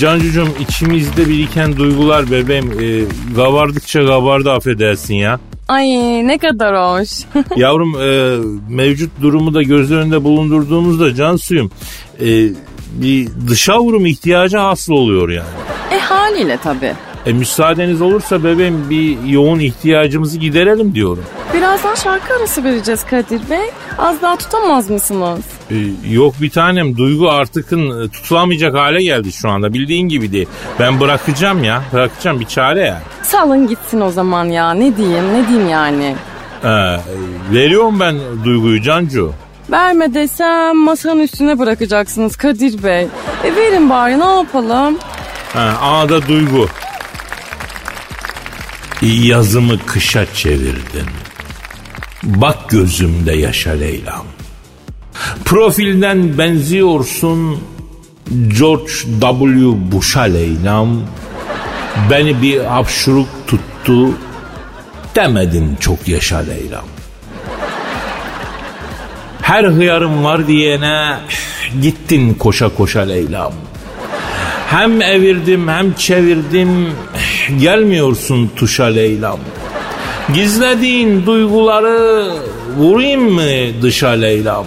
Cancucuğum 0.00 0.48
içimizde 0.60 1.28
biriken 1.28 1.76
duygular 1.76 2.30
bebeğim 2.30 2.72
e, 2.72 3.34
kabardıkça 3.36 4.06
kabardı 4.06 4.52
affedersin 4.52 5.14
ya. 5.14 5.40
Ay 5.68 5.86
ne 6.28 6.38
kadar 6.38 6.76
hoş. 6.76 7.08
Yavrum 7.56 7.94
e, 8.00 8.38
mevcut 8.68 9.10
durumu 9.22 9.54
da 9.54 9.62
göz 9.62 9.92
önünde 9.92 10.24
bulundurduğumuzda 10.24 11.14
can 11.14 11.36
suyum 11.36 11.70
e, 12.20 12.26
bir 12.92 13.28
dışa 13.48 13.80
vurum 13.80 14.06
ihtiyacı 14.06 14.58
hasıl 14.58 14.92
oluyor 14.92 15.28
yani. 15.28 15.48
e 15.94 15.98
haliyle 15.98 16.56
tabii. 16.62 16.92
E, 17.26 17.32
müsaadeniz 17.32 18.00
olursa 18.02 18.44
bebeğim 18.44 18.90
bir 18.90 19.22
yoğun 19.26 19.58
ihtiyacımızı 19.58 20.38
giderelim 20.38 20.94
diyorum. 20.94 21.24
Birazdan 21.54 21.94
şarkı 21.94 22.34
arası 22.34 22.64
vereceğiz 22.64 23.04
Kadir 23.10 23.50
Bey. 23.50 23.70
Az 23.98 24.22
daha 24.22 24.36
tutamaz 24.36 24.90
mısınız? 24.90 25.40
E, 25.70 25.74
yok 26.10 26.34
bir 26.40 26.50
tanem 26.50 26.96
duygu 26.96 27.30
artıkın 27.30 28.04
e, 28.04 28.08
tutulamayacak 28.08 28.74
hale 28.74 29.02
geldi 29.02 29.32
şu 29.32 29.50
anda 29.50 29.74
bildiğin 29.74 30.08
gibi 30.08 30.32
değil. 30.32 30.48
Ben 30.80 31.00
bırakacağım 31.00 31.64
ya 31.64 31.82
bırakacağım 31.92 32.40
bir 32.40 32.46
çare 32.46 32.80
ya. 32.80 33.02
Salın 33.22 33.66
gitsin 33.68 34.00
o 34.00 34.10
zaman 34.10 34.44
ya. 34.44 34.74
Ne 34.74 34.96
diyeyim 34.96 35.34
ne 35.34 35.48
diyeyim 35.48 35.68
yani. 35.68 36.16
E, 36.64 36.70
veriyorum 37.52 38.00
ben 38.00 38.16
duyguyu 38.44 38.82
Cancu. 38.82 39.32
Verme 39.70 40.14
desem 40.14 40.76
masanın 40.76 41.20
üstüne 41.20 41.58
bırakacaksınız 41.58 42.36
Kadir 42.36 42.82
Bey. 42.82 43.08
E 43.44 43.56
verin 43.56 43.90
bari 43.90 44.20
ne 44.20 44.24
yapalım? 44.24 44.98
Ha, 45.52 45.78
A'da 45.82 46.28
duygu. 46.28 46.68
Yazımı 49.02 49.78
kışa 49.86 50.26
çevirdin. 50.34 51.06
Bak 52.24 52.70
gözümde 52.70 53.32
yaşa 53.32 53.70
Leyla'm. 53.70 54.26
Profilden 55.44 56.38
benziyorsun 56.38 57.58
George 58.58 58.92
W. 59.20 59.92
Bush'a 59.92 60.22
Leyla'm. 60.22 61.02
Beni 62.10 62.42
bir 62.42 62.60
hapşuruk 62.60 63.28
tuttu. 63.46 64.10
Demedin 65.14 65.76
çok 65.80 66.08
yaşa 66.08 66.38
Leyla'm. 66.38 66.84
Her 69.42 69.64
hıyarım 69.64 70.24
var 70.24 70.46
diyene 70.46 71.18
gittin 71.82 72.34
koşa 72.34 72.68
koşa 72.68 73.00
Leyla'm. 73.00 73.52
Hem 74.70 75.02
evirdim 75.02 75.68
hem 75.68 75.92
çevirdim 75.94 76.92
gelmiyorsun 77.60 78.50
tuşa 78.56 78.84
Leyla'm. 78.84 79.40
Gizlediğin 80.32 81.26
duyguları 81.26 82.32
vurayım 82.78 83.32
mı 83.32 83.82
dışa 83.82 84.08
Leyla'm? 84.08 84.66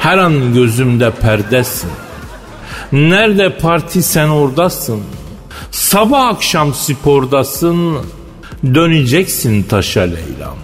Her 0.00 0.18
an 0.18 0.54
gözümde 0.54 1.10
perdesin. 1.10 1.90
Nerede 2.92 3.58
parti 3.58 4.02
sen 4.02 4.28
oradasın. 4.28 5.02
Sabah 5.70 6.26
akşam 6.26 6.74
spordasın. 6.74 7.98
Döneceksin 8.74 9.62
taşa 9.62 10.00
Leyla'm. 10.00 10.58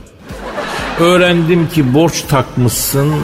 Öğrendim 1.00 1.68
ki 1.68 1.94
borç 1.94 2.22
takmışsın. 2.22 3.14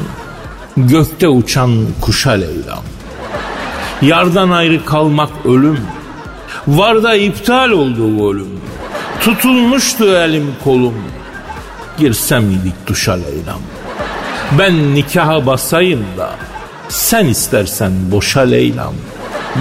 Gökte 0.77 1.29
uçan 1.29 1.87
kuşa 2.01 2.31
Leyla'm. 2.31 2.85
Yardan 4.03 4.51
ayrı 4.51 4.85
kalmak 4.85 5.31
ölüm. 5.45 5.81
Var 6.67 7.03
da 7.03 7.15
iptal 7.15 7.71
oldu 7.71 8.19
golüm. 8.19 8.62
Tutulmuştu 9.25 10.05
elim 10.05 10.55
kolum. 10.65 10.95
Girsem 11.99 12.51
idik 12.51 12.87
duşa 12.87 13.13
Leyla'm. 13.13 13.63
Ben 14.59 14.95
nikaha 14.95 15.47
basayım 15.47 16.05
da 16.19 16.31
sen 16.89 17.27
istersen 17.27 17.93
boşa 18.11 18.41
Leyla'm. 18.41 18.95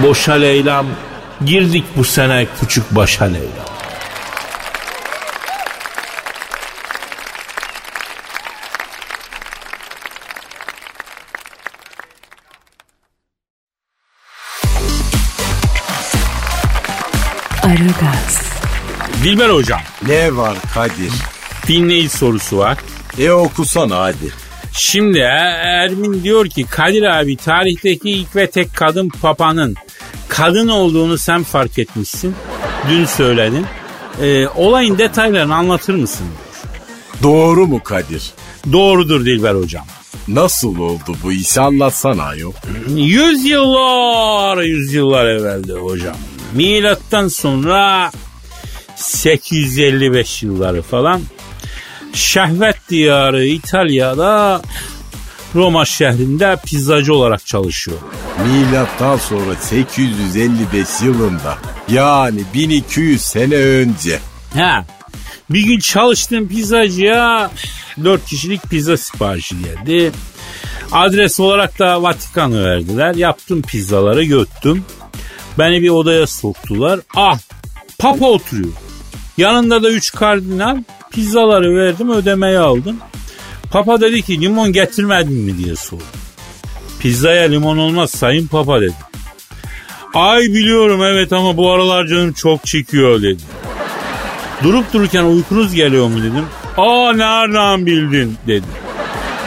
Boşa 0.02 0.32
Leyla'm. 0.32 0.86
Girdik 1.44 1.84
bu 1.96 2.04
sene 2.04 2.46
küçük 2.60 2.90
başa 2.90 3.24
Leyla'm. 3.24 3.71
Dilber 19.24 19.50
hocam 19.50 19.80
Ne 20.06 20.36
var 20.36 20.56
Kadir? 20.74 21.12
dinleyici 21.68 22.08
sorusu 22.08 22.58
var. 22.58 22.78
E 23.18 23.30
okusana 23.30 23.98
hadi. 24.00 24.32
Şimdi 24.72 25.18
Er- 25.18 25.62
Ermin 25.84 26.22
diyor 26.22 26.46
ki 26.48 26.64
Kadir 26.70 27.02
abi 27.02 27.36
tarihteki 27.36 28.10
ilk 28.10 28.36
ve 28.36 28.50
tek 28.50 28.74
kadın 28.74 29.08
papanın 29.08 29.74
kadın 30.28 30.68
olduğunu 30.68 31.18
sen 31.18 31.42
fark 31.42 31.78
etmişsin. 31.78 32.34
Dün 32.90 33.04
söyledin. 33.04 33.66
Ee, 34.22 34.46
olayın 34.48 34.98
detaylarını 34.98 35.54
anlatır 35.54 35.94
mısın? 35.94 36.26
Doğru 37.22 37.66
mu 37.66 37.82
Kadir? 37.82 38.30
Doğrudur 38.72 39.24
Dilber 39.24 39.54
hocam. 39.54 39.84
Nasıl 40.28 40.78
oldu 40.78 41.16
bu 41.22 41.32
işi 41.32 41.60
anlatsana 41.60 42.34
yok. 42.34 42.54
Yüzyıllar, 42.96 44.62
yüzyıllar 44.62 45.26
evvelde 45.26 45.72
hocam. 45.72 46.16
Milattan 46.54 47.28
sonra 47.28 48.10
855 49.02 50.42
yılları 50.42 50.82
falan 50.82 51.22
şehvet 52.12 52.76
diyarı 52.88 53.44
İtalya'da 53.44 54.62
Roma 55.54 55.84
şehrinde 55.84 56.56
pizzacı 56.66 57.14
olarak 57.14 57.46
çalışıyor. 57.46 57.98
Milattan 58.46 59.16
sonra 59.16 59.54
855 59.60 60.88
yılında 61.02 61.58
yani 61.88 62.42
1200 62.54 63.22
sene 63.22 63.54
önce. 63.54 64.18
Ha. 64.54 64.84
Bir 65.50 65.62
gün 65.62 65.78
çalıştığım 65.78 66.48
pizzacıya 66.48 67.50
4 68.04 68.26
kişilik 68.26 68.62
pizza 68.62 68.96
siparişi 68.96 69.54
geldi. 69.62 70.12
Adres 70.92 71.40
olarak 71.40 71.78
da 71.78 72.02
Vatikan'ı 72.02 72.64
verdiler. 72.64 73.14
Yaptım 73.14 73.62
pizzaları 73.62 74.24
göttüm. 74.24 74.84
Beni 75.58 75.82
bir 75.82 75.88
odaya 75.88 76.26
soktular. 76.26 77.00
Ah 77.16 77.38
papa 77.98 78.26
oturuyor. 78.26 78.72
Yanında 79.42 79.82
da 79.82 79.90
3 79.90 80.12
kardinal. 80.12 80.76
Pizzaları 81.10 81.76
verdim 81.76 82.10
ödemeyi 82.10 82.58
aldım. 82.58 82.96
Papa 83.72 84.00
dedi 84.00 84.22
ki 84.22 84.40
limon 84.40 84.72
getirmedin 84.72 85.34
mi 85.34 85.58
diye 85.58 85.76
sordu. 85.76 86.02
Pizzaya 87.00 87.48
limon 87.48 87.78
olmaz 87.78 88.10
sayın 88.10 88.46
papa 88.46 88.80
dedi. 88.80 88.94
Ay 90.14 90.42
biliyorum 90.42 91.02
evet 91.04 91.32
ama 91.32 91.56
bu 91.56 91.70
aralar 91.70 92.06
canım 92.06 92.32
çok 92.32 92.64
çekiyor 92.64 93.22
dedi. 93.22 93.42
Durup 94.62 94.92
dururken 94.92 95.24
uykunuz 95.24 95.74
geliyor 95.74 96.08
mu 96.08 96.18
dedim. 96.18 96.44
Aa 96.76 97.12
nereden 97.12 97.86
bildin 97.86 98.36
dedi. 98.46 98.66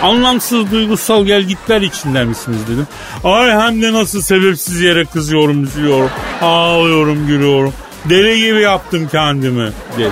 Anlamsız 0.02 0.72
duygusal 0.72 1.26
gelgitler 1.26 1.82
içinde 1.82 2.24
misiniz 2.24 2.60
dedim. 2.70 2.88
Ay 3.24 3.52
hem 3.52 3.82
de 3.82 3.94
nasıl 3.94 4.22
sebepsiz 4.22 4.82
yere 4.82 5.06
kızıyorum, 5.06 5.64
üzülüyorum, 5.64 6.10
ağlıyorum, 6.42 7.28
gülüyorum. 7.28 7.74
Deli 8.10 8.40
gibi 8.40 8.62
yaptım 8.62 9.08
kendimi 9.12 9.72
dedi. 9.98 10.12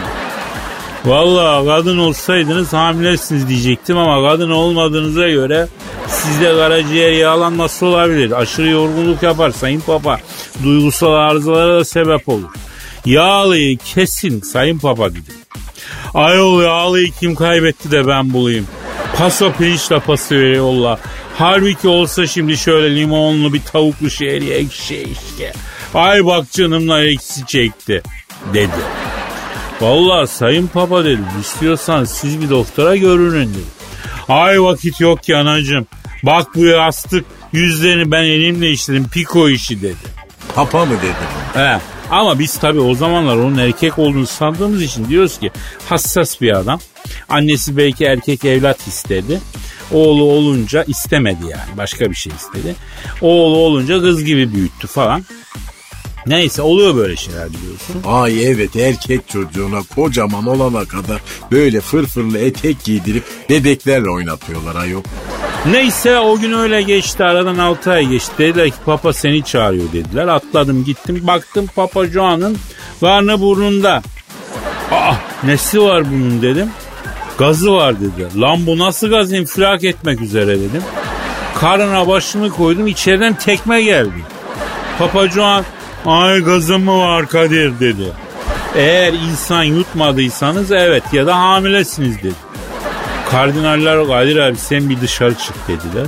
Vallahi 1.06 1.65
kadın 1.65 1.97
olsaydınız 1.97 2.73
hamilesiniz 2.73 3.49
diyecektim 3.49 3.97
ama 3.97 4.29
kadın 4.29 4.49
olmadığınıza 4.49 5.29
göre 5.29 5.67
sizde 6.08 6.56
karaciğer 6.56 7.12
yağlanması 7.12 7.86
olabilir. 7.86 8.32
Aşırı 8.32 8.69
yorgunluk 8.69 9.23
yapar 9.23 9.51
sayın 9.51 9.79
papa. 9.79 10.19
Duygusal 10.63 11.13
arızalara 11.13 11.79
da 11.79 11.86
sebep 11.86 12.29
olur. 12.29 12.49
Yağlıyı 13.06 13.77
kesin 13.77 14.41
sayın 14.41 14.79
papa 14.79 15.12
dedi. 15.12 15.32
Ayol 16.13 16.63
yağlıyı 16.63 17.12
kim 17.19 17.36
kaybetti 17.36 17.91
de 17.91 18.08
ben 18.08 18.34
bulayım. 18.34 18.67
Paso 19.17 19.51
pirinçle 19.51 19.99
pası 19.99 20.36
yolla. 20.36 20.99
Halbuki 21.38 21.88
olsa 21.88 22.27
şimdi 22.27 22.58
şöyle 22.58 22.95
limonlu 22.95 23.53
bir 23.53 23.62
tavuklu 23.62 24.10
şehriye 24.10 24.56
ekşi 24.56 24.95
işte. 24.95 25.53
Ay 25.93 26.25
bak 26.25 26.51
canımla 26.51 27.03
eksi 27.03 27.45
çekti 27.45 28.01
dedi. 28.53 28.71
Vallahi 29.82 30.27
sayın 30.27 30.67
papa 30.67 31.06
dedim 31.06 31.25
istiyorsan 31.41 32.06
siz 32.06 32.41
bir 32.41 32.49
doktora 32.49 32.95
görünün 32.95 33.49
dedi. 33.49 33.84
Ay 34.29 34.62
vakit 34.62 35.01
yok 35.01 35.23
ki 35.23 35.36
anacığım. 35.36 35.88
Bak 36.23 36.47
bu 36.56 36.65
yastık 36.65 37.25
yüzlerini 37.51 38.12
ben 38.12 38.23
elimle 38.23 38.71
işledim 38.71 39.08
piko 39.10 39.49
işi 39.49 39.82
dedi. 39.82 39.95
Papa 40.56 40.86
mı 40.86 40.93
dedi? 41.01 41.60
He. 41.63 41.79
Ama 42.12 42.39
biz 42.39 42.58
tabii 42.58 42.79
o 42.79 42.95
zamanlar 42.95 43.36
onun 43.36 43.58
erkek 43.58 43.99
olduğunu 43.99 44.27
sandığımız 44.27 44.82
için 44.82 45.10
diyoruz 45.10 45.39
ki 45.39 45.51
hassas 45.89 46.41
bir 46.41 46.58
adam. 46.58 46.79
Annesi 47.29 47.77
belki 47.77 48.06
erkek 48.06 48.45
evlat 48.45 48.88
istedi. 48.88 49.41
Oğlu 49.91 50.23
olunca 50.23 50.84
istemedi 50.84 51.43
yani 51.43 51.77
başka 51.77 52.10
bir 52.10 52.15
şey 52.15 52.34
istedi. 52.36 52.75
Oğlu 53.21 53.58
olunca 53.58 54.01
kız 54.01 54.23
gibi 54.23 54.53
büyüttü 54.53 54.88
falan. 54.88 55.23
Neyse 56.27 56.62
oluyor 56.62 56.95
böyle 56.95 57.15
şeyler 57.15 57.47
biliyorsun. 57.49 57.95
Ay 58.05 58.47
evet 58.51 58.75
erkek 58.75 59.29
çocuğuna 59.29 59.79
kocaman 59.95 60.45
olana 60.47 60.86
kadar 60.86 61.21
böyle 61.51 61.81
fırfırlı 61.81 62.39
etek 62.39 62.83
giydirip 62.83 63.23
bebeklerle 63.49 64.09
oynatıyorlar 64.09 64.75
ayol. 64.75 65.03
Neyse 65.71 66.19
o 66.19 66.39
gün 66.39 66.53
öyle 66.53 66.81
geçti 66.81 67.23
aradan 67.23 67.57
6 67.57 67.91
ay 67.91 68.07
geçti. 68.07 68.33
Dediler 68.38 68.69
ki 68.69 68.75
papa 68.86 69.13
seni 69.13 69.43
çağırıyor 69.43 69.91
dediler. 69.93 70.27
Atladım 70.27 70.83
gittim 70.83 71.27
baktım 71.27 71.69
papa 71.75 72.05
Joan'ın 72.05 72.57
karnı 72.99 73.41
burnunda. 73.41 74.01
Aa 74.91 75.13
nesi 75.43 75.81
var 75.81 76.12
bunun 76.12 76.41
dedim. 76.41 76.69
Gazı 77.38 77.73
var 77.73 77.95
dediler. 78.01 78.41
Lan 78.41 78.65
bu 78.67 78.77
nasıl 78.77 79.09
gaz 79.09 79.33
infilak 79.33 79.83
etmek 79.83 80.21
üzere 80.21 80.59
dedim. 80.59 80.83
Karnına 81.59 82.07
başımı 82.07 82.49
koydum 82.49 82.88
içeriden 82.88 83.33
tekme 83.33 83.81
geldi. 83.81 84.25
Papa 84.99 85.27
Joan 85.29 85.63
ay 86.05 86.39
gazım 86.39 86.83
mı 86.83 86.99
var 86.99 87.27
Kadir 87.27 87.79
dedi. 87.79 88.11
Eğer 88.75 89.13
insan 89.13 89.63
yutmadıysanız 89.63 90.71
evet 90.71 91.03
ya 91.13 91.27
da 91.27 91.39
hamilesiniz 91.39 92.17
dedi. 92.17 92.33
Kardinaller 93.31 94.07
Kadir 94.07 94.37
abi 94.37 94.57
sen 94.57 94.89
bir 94.89 95.01
dışarı 95.01 95.35
çık 95.35 95.55
dediler. 95.67 96.07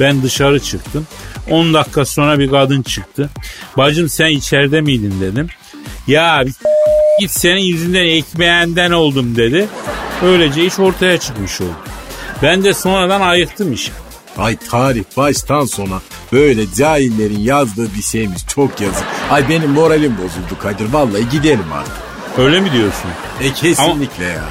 Ben 0.00 0.22
dışarı 0.22 0.60
çıktım. 0.60 1.06
10 1.50 1.74
dakika 1.74 2.04
sonra 2.04 2.38
bir 2.38 2.50
kadın 2.50 2.82
çıktı. 2.82 3.30
Bacım 3.76 4.08
sen 4.08 4.28
içeride 4.28 4.80
miydin 4.80 5.20
dedim. 5.20 5.48
Ya 6.06 6.42
bir 6.46 6.54
git 7.20 7.30
senin 7.30 7.60
yüzünden 7.60 8.04
ekmeğinden 8.04 8.90
oldum 8.90 9.36
dedi. 9.36 9.68
Öylece 10.22 10.64
iş 10.64 10.78
ortaya 10.78 11.20
çıkmış 11.20 11.60
oldu. 11.60 11.76
Ben 12.42 12.64
de 12.64 12.74
sonradan 12.74 13.20
ayıktım 13.20 13.72
işi. 13.72 13.92
Ay 14.38 14.56
tarih 14.70 15.04
baştan 15.16 15.64
sona 15.64 16.00
böyle 16.32 16.72
cahillerin 16.72 17.40
yazdığı 17.40 17.94
bir 17.94 18.02
şeymiş 18.02 18.46
çok 18.46 18.80
yazık. 18.80 19.04
Ay 19.30 19.48
benim 19.48 19.70
moralim 19.70 20.16
bozuldu 20.18 20.58
Kadir 20.62 20.92
vallahi 20.92 21.28
gidelim 21.28 21.72
artık. 21.72 21.92
Öyle 22.38 22.60
mi 22.60 22.72
diyorsun? 22.72 23.10
E 23.40 23.52
kesinlikle 23.52 24.24
ya. 24.24 24.44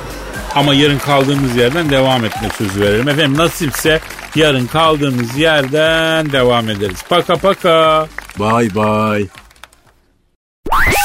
Ama 0.55 0.73
yarın 0.73 0.99
kaldığımız 0.99 1.55
yerden 1.55 1.89
devam 1.89 2.25
etme 2.25 2.49
sözü 2.57 2.81
verelim. 2.81 3.09
Efendim 3.09 3.37
nasipse 3.37 3.99
yarın 4.35 4.67
kaldığımız 4.67 5.37
yerden 5.37 6.31
devam 6.31 6.69
ederiz. 6.69 7.03
Paka 7.09 7.35
paka. 7.35 8.07
Bay 8.39 8.75
bay. 8.75 9.27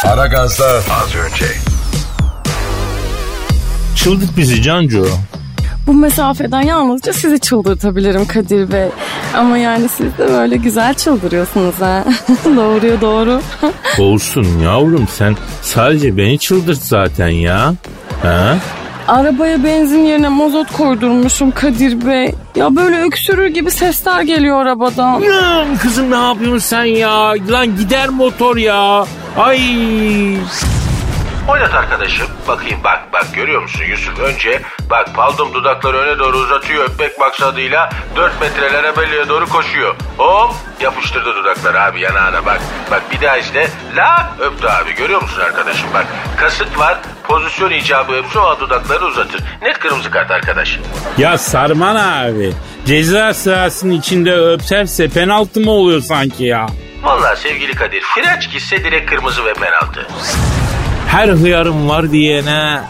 Aragaz'da 0.04 0.68
az 0.68 1.14
önce. 1.14 1.46
Çıldık 3.96 4.36
bizi 4.36 4.62
Cancu. 4.62 5.08
Bu 5.86 5.94
mesafeden 5.94 6.62
yalnızca 6.62 7.12
sizi 7.12 7.40
çıldırtabilirim 7.40 8.26
Kadir 8.26 8.72
Bey. 8.72 8.88
Ama 9.36 9.58
yani 9.58 9.88
siz 9.88 10.18
de 10.18 10.28
böyle 10.28 10.56
güzel 10.56 10.94
çıldırıyorsunuz 10.94 11.74
ha. 11.80 12.04
Doğruya 12.56 13.00
doğru. 13.00 13.40
Olsun 13.98 14.46
yavrum 14.64 15.08
sen 15.12 15.36
sadece 15.62 16.16
beni 16.16 16.38
çıldırt 16.38 16.78
zaten 16.82 17.28
ya. 17.28 17.74
Ha? 18.22 18.56
Arabaya 19.08 19.64
benzin 19.64 20.04
yerine 20.04 20.28
mazot 20.28 20.72
koydurmuşum 20.72 21.50
Kadir 21.50 22.06
Bey. 22.06 22.34
Ya 22.56 22.76
böyle 22.76 23.00
öksürür 23.02 23.46
gibi 23.46 23.70
sesler 23.70 24.22
geliyor 24.22 24.62
arabadan. 24.62 25.22
Lan 25.22 25.76
kızım 25.82 26.10
ne 26.10 26.16
yapıyorsun 26.16 26.58
sen 26.58 26.84
ya? 26.84 27.30
Lan 27.50 27.76
gider 27.76 28.08
motor 28.08 28.56
ya. 28.56 29.06
Ay. 29.36 29.60
Oynat 31.48 31.74
arkadaşım. 31.74 32.26
Bakayım 32.48 32.80
bak 32.84 33.12
bak 33.12 33.34
görüyor 33.34 33.62
musun 33.62 33.84
Yusuf? 33.84 34.18
Önce 34.18 34.62
bak 34.90 35.14
paldum 35.14 35.54
dudakları 35.54 35.96
öne 35.96 36.18
doğru 36.18 36.36
uzatıyor 36.36 36.84
öpmek 36.84 37.18
maksadıyla 37.18 37.90
4 38.16 38.40
metrelere 38.40 38.96
belliye 38.96 39.28
doğru 39.28 39.48
koşuyor. 39.48 39.96
Hop 40.16 40.54
yapıştırdı 40.80 41.34
dudakları 41.36 41.82
abi 41.82 42.00
yanağına 42.00 42.46
bak. 42.46 42.60
Bak 42.90 43.02
bir 43.12 43.20
daha 43.20 43.36
işte 43.36 43.68
la 43.96 44.32
öptü 44.40 44.66
abi 44.66 44.94
görüyor 44.94 45.22
musun 45.22 45.40
arkadaşım 45.40 45.88
bak. 45.94 46.06
Kasıt 46.36 46.78
var 46.78 46.98
pozisyon 47.24 47.70
icabı 47.70 48.12
öpse 48.12 48.38
o 48.38 48.60
dudakları 48.60 49.04
uzatır. 49.04 49.40
Net 49.62 49.78
kırmızı 49.78 50.10
kart 50.10 50.30
arkadaş. 50.30 50.78
Ya 51.18 51.38
Sarman 51.38 51.96
abi. 51.96 52.52
Ceza 52.86 53.34
sahasının 53.34 53.92
içinde 53.92 54.34
öpserse 54.34 55.08
penaltı 55.08 55.60
mı 55.60 55.70
oluyor 55.70 56.00
sanki 56.00 56.44
ya? 56.44 56.66
Vallahi 57.02 57.40
sevgili 57.40 57.74
Kadir 57.74 58.02
French 58.02 58.52
gitse 58.52 58.84
direkt 58.84 59.10
kırmızı 59.10 59.44
ve 59.44 59.54
penaltı. 59.54 60.06
Her 61.08 61.28
hıyarım 61.28 61.88
var 61.88 62.10
diyene 62.12 62.80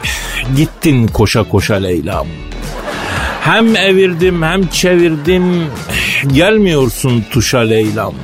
gittin 0.56 1.06
koşa 1.06 1.42
koşa 1.42 1.74
Leyla'm. 1.74 2.26
Hem 3.40 3.76
evirdim 3.76 4.42
hem 4.42 4.66
çevirdim 4.66 5.66
gelmiyorsun 6.26 7.24
tuşa 7.30 7.58
Leyla'm. 7.58 8.14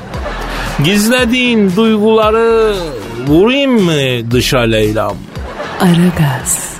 Gizlediğin 0.84 1.76
duyguları 1.76 2.76
vurayım 3.26 3.82
mı 3.82 4.30
dışa 4.30 4.60
Leyla'm? 4.60 5.16
Aragaz. 5.80 6.73